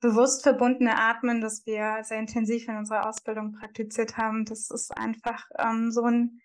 [0.00, 5.48] bewusst verbundene Atmen, das wir sehr intensiv in unserer Ausbildung praktiziert haben, das ist einfach
[5.58, 6.40] ähm, so ein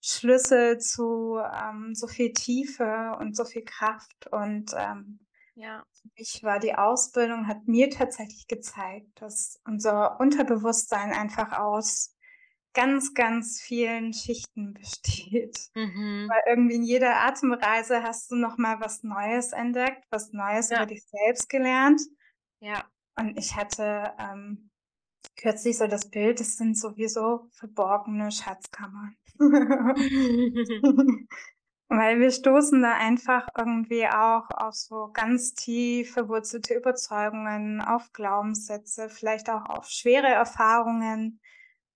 [0.00, 4.26] Schlüssel zu ähm, so viel Tiefe und so viel Kraft.
[4.30, 5.20] Und ähm,
[5.54, 5.82] ja.
[5.92, 12.13] für mich war die Ausbildung, hat mir tatsächlich gezeigt, dass unser Unterbewusstsein einfach aus
[12.74, 15.70] ganz, ganz vielen Schichten besteht.
[15.74, 16.28] Mhm.
[16.28, 20.78] Weil irgendwie in jeder Atemreise hast du nochmal was Neues entdeckt, was Neues ja.
[20.78, 22.00] über dich selbst gelernt.
[22.60, 22.84] Ja.
[23.16, 24.70] Und ich hatte ähm,
[25.36, 29.16] kürzlich so das Bild, das sind sowieso verborgene Schatzkammern.
[31.88, 39.08] Weil wir stoßen da einfach irgendwie auch auf so ganz tief verwurzelte Überzeugungen, auf Glaubenssätze,
[39.08, 41.40] vielleicht auch auf schwere Erfahrungen,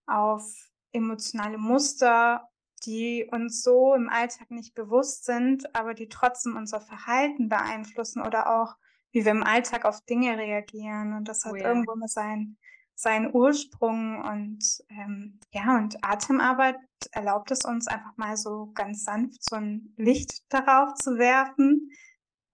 [0.06, 2.48] auf emotionale Muster,
[2.84, 8.60] die uns so im Alltag nicht bewusst sind, aber die trotzdem unser Verhalten beeinflussen oder
[8.60, 8.76] auch
[9.12, 11.14] wie wir im Alltag auf Dinge reagieren.
[11.14, 11.68] Und das hat oh ja.
[11.68, 12.58] irgendwo mal seinen,
[12.94, 14.22] seinen Ursprung.
[14.22, 16.78] Und ähm, ja, und Atemarbeit
[17.12, 21.90] erlaubt es uns einfach mal so ganz sanft so ein Licht darauf zu werfen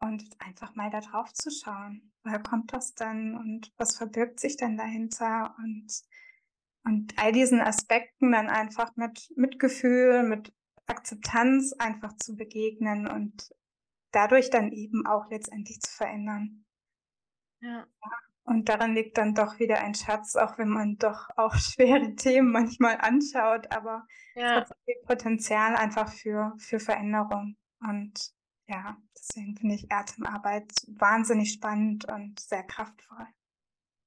[0.01, 2.13] und einfach mal da drauf zu schauen.
[2.23, 5.55] Woher kommt das denn und was verbirgt sich denn dahinter?
[5.59, 6.03] Und,
[6.85, 10.53] und all diesen Aspekten dann einfach mit Mitgefühl, mit
[10.87, 13.51] Akzeptanz einfach zu begegnen und
[14.13, 16.65] dadurch dann eben auch letztendlich zu verändern.
[17.61, 17.87] Ja.
[18.47, 22.53] Und daran liegt dann doch wieder ein Schatz, auch wenn man doch auch schwere Themen
[22.53, 24.61] manchmal anschaut, aber ja.
[24.61, 27.57] es hat viel Potenzial einfach für, für Veränderung.
[27.81, 28.35] Und
[28.67, 33.27] ja, deswegen finde ich Atemarbeit wahnsinnig spannend und sehr kraftvoll.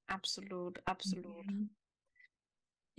[0.07, 1.45] Absolut, absolut.
[1.45, 1.75] Mhm.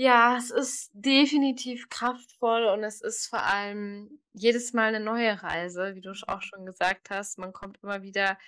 [0.01, 5.97] Ja, es ist definitiv kraftvoll und es ist vor allem jedes Mal eine neue Reise,
[5.97, 7.37] wie du auch schon gesagt hast.
[7.37, 8.39] Man kommt immer wieder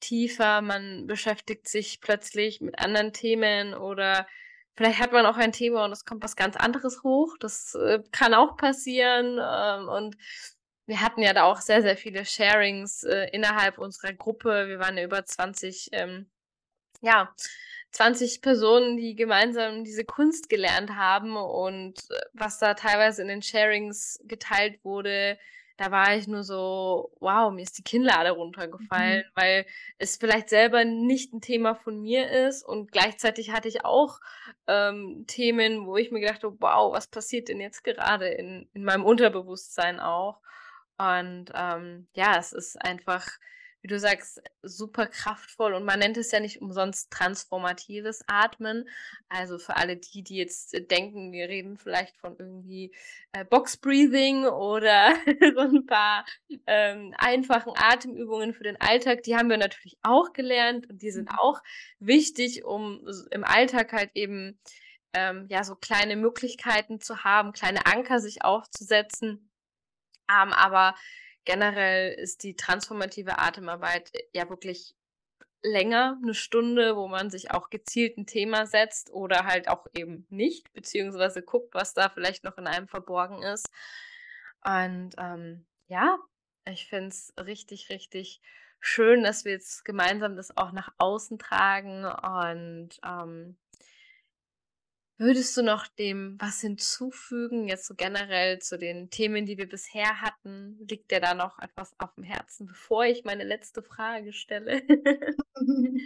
[0.00, 4.26] tiefer, man beschäftigt sich plötzlich mit anderen Themen oder
[4.76, 7.36] vielleicht hat man auch ein Thema und es kommt was ganz anderes hoch.
[7.38, 9.38] Das äh, kann auch passieren.
[9.42, 10.16] Ähm, und
[10.86, 14.68] wir hatten ja da auch sehr, sehr viele Sharings äh, innerhalb unserer Gruppe.
[14.68, 16.30] Wir waren ja über 20, ähm,
[17.04, 17.34] ja,
[17.92, 23.42] 20 Personen, die gemeinsam diese Kunst gelernt haben und äh, was da teilweise in den
[23.42, 25.38] Sharings geteilt wurde,
[25.76, 29.30] da war ich nur so, wow, mir ist die Kinnlade runtergefallen, mhm.
[29.40, 29.66] weil
[29.98, 34.20] es vielleicht selber nicht ein Thema von mir ist und gleichzeitig hatte ich auch
[34.66, 38.84] ähm, Themen, wo ich mir gedacht habe, wow, was passiert denn jetzt gerade in, in
[38.84, 40.40] meinem Unterbewusstsein auch?
[40.96, 43.26] Und ähm, ja, es ist einfach
[43.84, 48.88] wie du sagst, super kraftvoll und man nennt es ja nicht umsonst transformatives Atmen.
[49.28, 52.94] Also für alle die, die jetzt denken, wir reden vielleicht von irgendwie
[53.32, 55.14] äh, Box Breathing oder
[55.54, 56.24] so ein paar
[56.66, 61.30] ähm, einfachen Atemübungen für den Alltag, die haben wir natürlich auch gelernt und die sind
[61.30, 61.38] mhm.
[61.38, 61.60] auch
[61.98, 64.58] wichtig, um im Alltag halt eben
[65.12, 69.50] ähm, ja so kleine Möglichkeiten zu haben, kleine Anker sich aufzusetzen.
[70.30, 70.94] Ähm, aber
[71.44, 74.94] generell ist die transformative Atemarbeit äh, ja wirklich
[75.62, 80.26] länger, eine Stunde, wo man sich auch gezielt ein Thema setzt oder halt auch eben
[80.28, 83.70] nicht, beziehungsweise guckt, was da vielleicht noch in einem verborgen ist.
[84.62, 86.18] Und ähm, ja,
[86.66, 88.42] ich finde es richtig, richtig
[88.78, 93.56] schön, dass wir jetzt gemeinsam das auch nach außen tragen und ähm,
[95.16, 100.20] Würdest du noch dem was hinzufügen, jetzt so generell zu den Themen, die wir bisher
[100.20, 100.76] hatten?
[100.88, 104.82] Liegt dir da noch etwas auf dem Herzen, bevor ich meine letzte Frage stelle?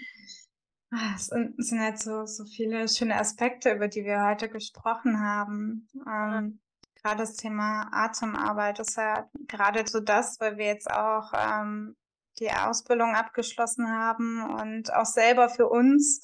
[0.90, 5.20] Ah, es sind, sind halt so, so viele schöne Aspekte, über die wir heute gesprochen
[5.20, 5.86] haben.
[6.06, 6.60] Ähm.
[7.02, 11.96] Gerade das Thema Atemarbeit ist ja gerade so das, weil wir jetzt auch ähm,
[12.40, 16.20] die Ausbildung abgeschlossen haben und auch selber für uns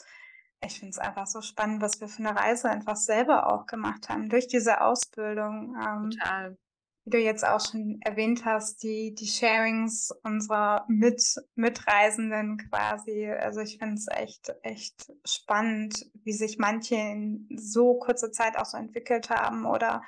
[0.67, 4.09] ich finde es einfach so spannend, was wir für eine Reise einfach selber auch gemacht
[4.09, 5.77] haben durch diese Ausbildung.
[5.77, 6.57] Ähm, Total.
[7.05, 11.23] Wie du jetzt auch schon erwähnt hast, die, die Sharings unserer Mit
[11.55, 13.31] Mitreisenden quasi.
[13.31, 18.65] Also ich finde es echt, echt spannend, wie sich manche in so kurzer Zeit auch
[18.65, 20.03] so entwickelt haben oder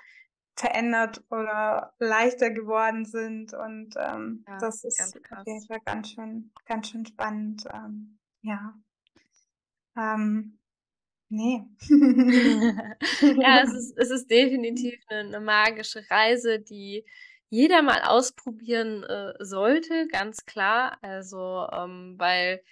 [0.58, 3.52] verändert oder leichter geworden sind.
[3.52, 7.64] Und ähm, ja, das ist auf jeden Fall ganz schön, ganz schön spannend.
[7.74, 8.74] Ähm, ja.
[9.96, 10.58] Ähm,
[11.28, 11.64] nee.
[13.40, 17.04] ja, es ist, es ist definitiv eine, eine magische Reise, die
[17.48, 20.98] jeder mal ausprobieren äh, sollte, ganz klar.
[21.02, 22.62] Also, ähm, weil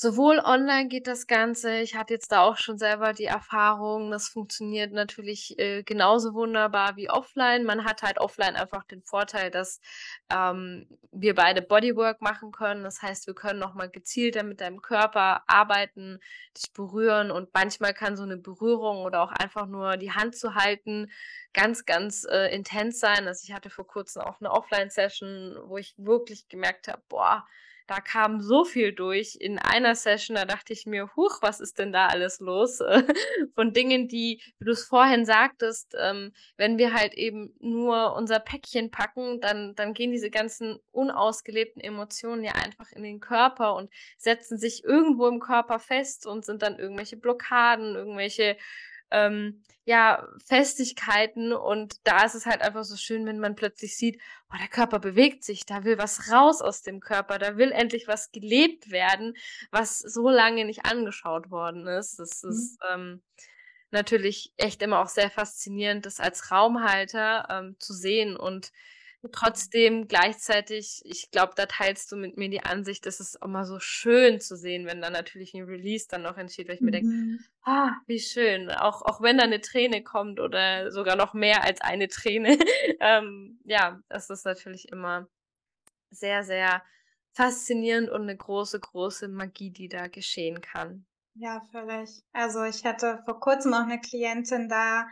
[0.00, 1.80] Sowohl online geht das Ganze.
[1.80, 6.94] Ich hatte jetzt da auch schon selber die Erfahrung, das funktioniert natürlich, äh, genauso wunderbar
[6.94, 7.64] wie offline.
[7.64, 9.80] Man hat halt offline einfach den Vorteil, dass,
[10.32, 12.84] ähm, wir beide Bodywork machen können.
[12.84, 16.20] Das heißt, wir können noch mal gezielter mit deinem Körper arbeiten,
[16.56, 20.54] dich berühren und manchmal kann so 'ne Berührung oder auch einfach nur die Hand zu
[20.54, 21.10] halten
[21.52, 23.26] ganz, ganz, äh, intens sein.
[23.26, 27.48] Also, ich hatte vor Kurzem auch 'ne Offline-Session, wo ich wirklich gemerkt habe: „Boah,
[27.88, 31.78] da kam so viel durch in einer Session, da dachte ich mir: „Huch, was ist
[31.78, 32.80] denn da alles los?“
[33.54, 38.90] Von Dingen, die wie du's vorhin sagtest, ähm, wenn wir halt eben nur unser Päckchen
[38.90, 44.58] packen, dann dann gehen diese ganzen unausgelebten Emotionen ja einfach in den Körper und setzen
[44.58, 48.56] sich irgendwo im Körper fest und sind dann irgendwelche Blockaden, irgendwelche
[49.10, 54.20] ähm, ja, Festigkeiten und da ist es halt einfach so schön, wenn man plötzlich sieht:
[54.52, 58.06] „Oh, der Körper bewegt sich, da will was raus aus dem Körper, da will endlich
[58.08, 59.34] was gelebt werden,
[59.70, 62.68] was so lange nicht angeschaut worden ist.“ Das Mhm.
[62.68, 63.22] ist, ähm,
[63.90, 68.70] natürlich echt immer auch sehr faszinierend, das als Raumhalter, ähm, zu sehen und
[69.32, 73.80] trotzdem gleichzeitig ich glaube, da teilst du mit mir die Ansicht, das ist immer so
[73.80, 77.10] schön zu sehen, wenn dann natürlich 'n Release dann noch entsteht, weil ich mir denke:
[77.10, 77.48] Mhm.
[77.62, 81.80] „Ah, wie schön.“ Auch auch wenn da 'ne Träne kommt oder sogar noch mehr als
[81.82, 82.58] eine Träne.
[83.00, 85.28] Ähm, ja, das ist natürlich immer
[86.10, 86.82] sehr, sehr
[87.34, 91.06] faszinierend und 'ne große, große Magie, die da geschehen kann.
[91.36, 92.22] Ja, völlig.
[92.32, 95.06] Also, ich hatte vor Kurzem auch 'ne Klientin da,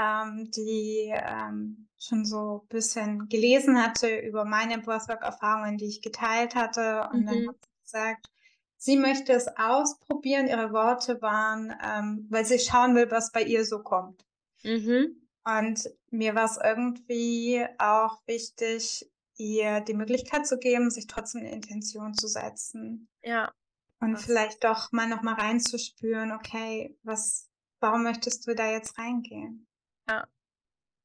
[0.00, 7.08] ähm, die, ähm, schon so bisschen gelesen hatte über meine Breathwork-Erfahrungen, die ich geteilt hatte.
[7.12, 7.48] Und dann Mhm.
[7.48, 8.30] hat sie gesagt,
[8.78, 10.48] sie möchte es ausprobieren.
[10.48, 14.24] Ihre Worte waren, ähm, weil sie schauen will, was bei ihr so kommt.
[14.64, 15.20] Mhm.
[15.44, 22.14] Und mir war's irgendwie auch wichtig, ihr die Möglichkeit zu geben, sich trotzdem 'ne Intention
[22.14, 23.08] zu setzen.
[23.22, 23.52] Ja,
[24.00, 28.98] Und das vielleicht doch mal noch mal reinzuspüren: „Okay, was warum möchtest du da jetzt
[28.98, 29.68] reingehen?“
[30.10, 30.26] Ja.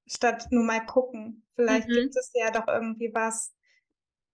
[0.08, 1.44] Statt nur mal gucken.
[1.56, 1.94] Vielleicht Mhm.
[1.94, 3.54] gibt es ja doch irgendwie was,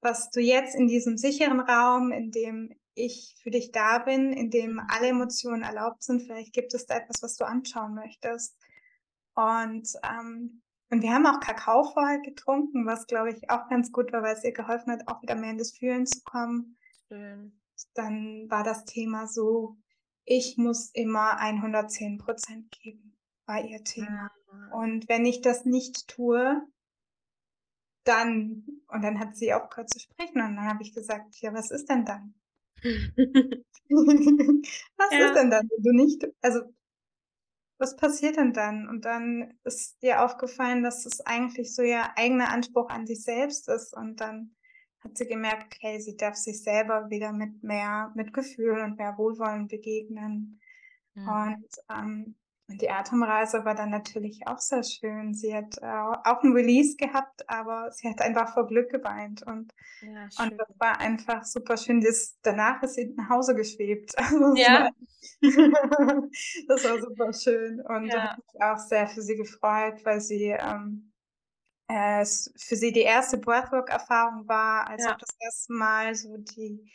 [0.01, 4.51] was du jetzt in diesem sicheren Raum, in dem ich für dich da bin, in
[4.51, 8.57] dem alle Emotionen erlaubt sind vielleicht gibt es da etwas, was du anschauen möchtest.
[9.36, 10.61] Und, ähm
[10.91, 14.43] und wir haben auch Kakao vorher getrunken, was, glaube ich, auch ganz gut war, weil's
[14.43, 16.78] ihr geholfen hat, auch wieder mehr in das Fühlen zu kommen.
[17.09, 17.51] Schön.
[17.95, 19.78] Dann war das Thema so:
[20.26, 24.32] „Ich muss immer 110 % geben“, war ihr Thema.
[24.54, 24.72] Ah.
[24.72, 26.62] Und wenn ich das nicht tue
[28.08, 31.70] dann und dann hat sie aufgehört zu sprechen und dann habe ich gesagt: „Ja, was
[31.72, 32.34] ist denn dann?“
[34.97, 35.36] „Was ist Ja.
[35.36, 36.74] denn dann, wenn du nicht also“
[37.82, 42.49] „was passiert denn dann?“ Und dann ist ihr aufgefallen, dass es eigentlich so ihr eigener
[42.52, 43.93] Anspruch an sich selbst ist.
[43.95, 44.56] Und dann
[44.99, 49.68] hat sie gemerkt, okay, sie darf sich selber wieder mit mehr Mitgefühl und mehr Wohlwollen
[49.68, 50.60] begegnen.
[51.16, 51.54] Mhm.
[51.54, 52.36] Und, ähm
[52.72, 55.34] und die Atemreise war dann natürlich auch sehr schön.
[55.34, 59.74] Sie hat, äh, auch 'n Release gehabt, aber sie hat einfach vor Glück geweint und
[60.01, 62.01] Ja, und das war einfach super schön.
[62.01, 64.13] Das danach ist sie nach Hause geschwebt.
[64.17, 64.91] Also, war Ja.
[66.69, 68.38] das war super schön und Ja.
[68.38, 71.13] mich auch sehr für sie gefreut, weil sie, ähm,
[71.89, 73.39] äh, es für sie die 1.
[73.39, 75.22] Breathwork-Erfahrung war, als auch Ja.
[75.22, 75.74] das 1.
[75.76, 76.91] Mal so die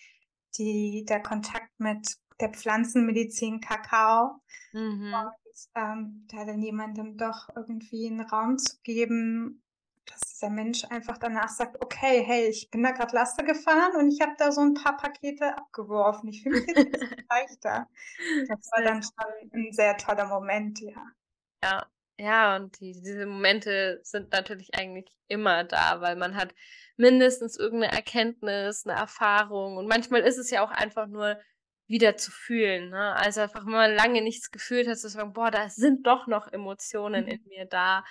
[0.59, 4.41] die der Kontakt mit der Pflanzenmedizin Kakao.
[4.74, 5.37] Mhm.
[5.57, 9.63] Und, ähm, da dann jemandem doch irgendwie 'n Raum zu geben,
[10.05, 14.09] dass dieser Mensch einfach danach sagt: „Okay, hey, ich bin da grad Laster gefahren und
[14.13, 16.29] ich habe da so 'n paar Pakete abgeworfen.
[16.29, 17.89] Ich fühle mich jetzt leichter.“
[18.49, 19.13] Das war dann schon
[19.53, 19.69] schön.
[19.69, 21.07] 'n sehr toller Moment, ja.
[21.63, 21.87] Ja,
[22.19, 26.55] ja, und die diese Momente sind natürlich eigentlich immer da, weil man hat
[26.97, 31.39] mindestens irgend 'ne Erkenntnis, 'ne Erfahrung und manchmal ist es ja auch einfach nur
[31.89, 33.14] wieder zu fühlen, ne?
[33.16, 36.49] Also, einfach, wenn man lange nichts gefühlt hat, zu sagen: „Boah, da sind doch noch
[36.53, 37.47] Emotionen in Mhm.
[37.49, 38.05] mir da.“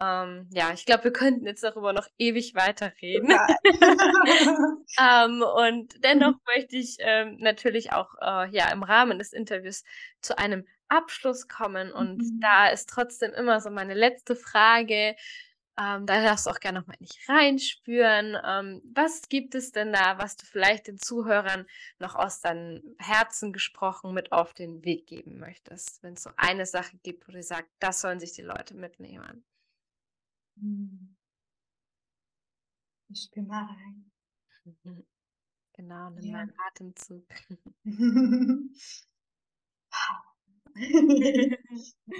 [0.00, 3.34] Ähm, ja, ich glaube, wir könnten jetzt darüber noch ewig weiterreden.
[3.36, 3.56] Total.
[4.98, 6.40] Ähm, und dennoch Mhm.
[6.46, 9.84] möchte ich, ähm, natürlich auch, äh, ja, im Rahmen des Interviews
[10.20, 12.40] zu einem Abschluss kommen und Mhm.
[12.40, 15.14] da ist trotzdem immer so meine letzte Frage,
[15.80, 18.36] ähm, da darfst du auch gern noch mal in dich reinspüren.
[18.44, 21.66] Ähm, was gibt es denn da, was du vielleicht den Zuhörern
[21.98, 26.02] noch aus deinem Herzen gesprochen mit auf den Weg geben möchtest?
[26.02, 29.44] Wenn's so eine Sache gibt, wo du sagst: „Das sollen sich die Leute mitnehmen.“
[30.56, 31.16] Mhm.
[33.08, 34.10] Ich spüre mal rein.
[35.74, 36.48] Genau, nimm mal Ja.
[36.48, 37.26] 'n Atemzug.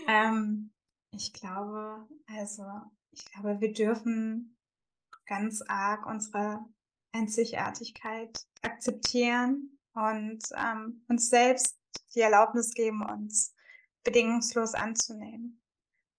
[0.07, 0.73] Ähm,
[1.13, 2.63] ich glaube also,
[3.13, 4.57] ich glaube, wir dürfen
[5.27, 6.65] ganz arg unsere
[7.13, 9.79] Einzigartigkeit akzeptieren.
[9.95, 11.77] und ähm, uns selbst
[12.15, 13.55] die Erlaubnis geben, uns
[14.05, 15.61] bedingungslos anzunehmen.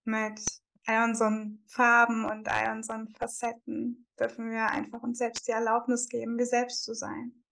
[0.04, 0.42] Mit
[0.86, 6.38] all unseren Farben und all unseren Facetten dürfen wir einfach uns selbst die Erlaubnis geben,
[6.38, 7.44] wir selbst zu sein.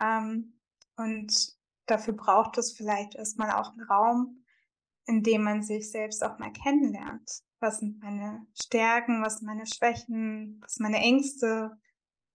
[0.00, 0.58] Ähm,
[0.96, 1.56] und
[1.86, 4.44] dafür braucht es vielleicht erstmal auch einen Raum,
[5.06, 7.42] in dem man sich selbst auch mal kennenlernt.
[7.62, 11.78] Was sind meine Stärken, was sind meine Schwächen, was sind meine Ängste,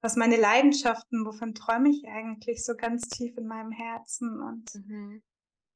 [0.01, 5.21] was meine Leidenschaften, wovon träume ich eigentlich so ganz tief in meinem Herzen und mhm.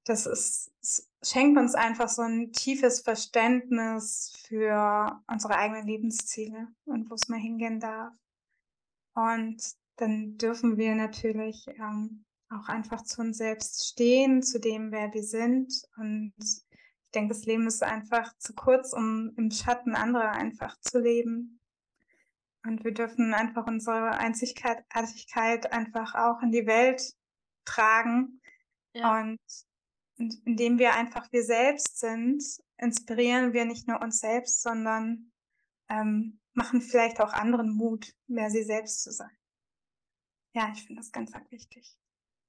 [0.05, 7.09] das ist, es schenkt uns einfach so ein tiefes Verständnis für unsere eigenen Lebensziele und
[7.09, 8.13] wo es mal hingehen darf.
[9.15, 9.61] Und
[9.97, 15.23] dann dürfen wir natürlich ähm, auch einfach zu uns selbst stehen, zu dem, wer wir
[15.23, 15.73] sind.
[15.97, 16.33] Und
[17.11, 21.59] ich denke, das Leben ist einfach zu kurz, um im Schatten anderer einfach zu leben.
[22.65, 27.01] Und wir dürfen einfach unsere Einzigartigkeit einfach auch in die Welt
[27.65, 28.39] tragen.
[28.93, 29.19] Ja.
[29.19, 29.41] Und,
[30.45, 32.41] indem wir einfach wir selbst sind,
[32.77, 35.33] inspirieren wir nicht nur uns selbst, sondern
[35.89, 39.35] ähm, machen vielleicht auch anderen Mut, mehr sie selbst zu sein.
[40.53, 41.97] Ja, ich finde das ganz, ganz wichtig.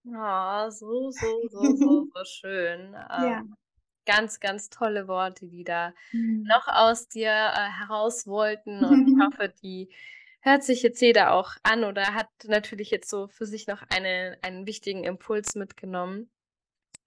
[0.05, 2.93] Ja, so, so, so, so, so schön.
[2.93, 3.43] Ja.
[4.07, 6.45] Ganz, ganz tolle Worte, die da Mhm.
[6.45, 8.85] noch aus dir äh, heraus wollten.
[8.85, 9.91] Und ich hoffe, die
[10.41, 14.39] hört sich jetzt jeder auch an oder hat natürlich jetzt so für sich noch eine,
[14.43, 16.31] einen wichtigen Impuls mitgenommen.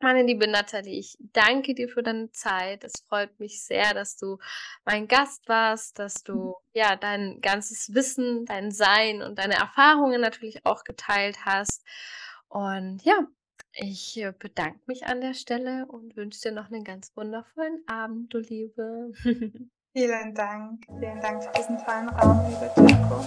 [0.01, 2.83] Meine liebe Nathalie, ich danke dir für deine Zeit.
[2.83, 4.37] Es freut mich sehr, dass du
[4.83, 6.53] mein Gast warst, dass du mhm.
[6.73, 11.83] ja dein ganzes Wissen, dein Sein und deine Erfahrungen natürlich auch geteilt hast.
[12.49, 13.27] Und ja,
[13.78, 18.34] ich äh, bedanke mich an der Stelle und wünsche dir noch einen ganz wundervollen Abend,
[18.34, 19.11] du Liebe.
[19.93, 20.86] Vielen Dank.
[20.99, 23.23] Vielen Dank für diesen tollen Raum, liebe Jaco.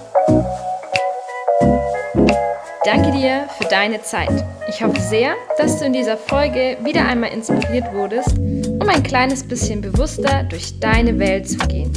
[2.84, 4.44] Danke dir für deine Zeit.
[4.68, 9.46] Ich hoffe sehr, dass du in dieser Folge wieder einmal inspiriert wurdest, um ein kleines
[9.46, 11.92] bisschen bewusster durch deine Welt zu gehen.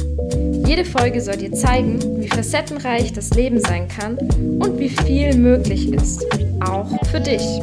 [0.66, 5.92] Jede Folge soll dir zeigen, wie facettenreich das Leben sein kann und wie viel möglich
[5.92, 6.26] ist,
[6.60, 7.62] auch für dich.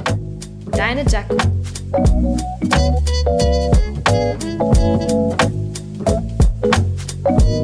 [0.71, 1.35] Deine Jacke.
[7.23, 7.58] thank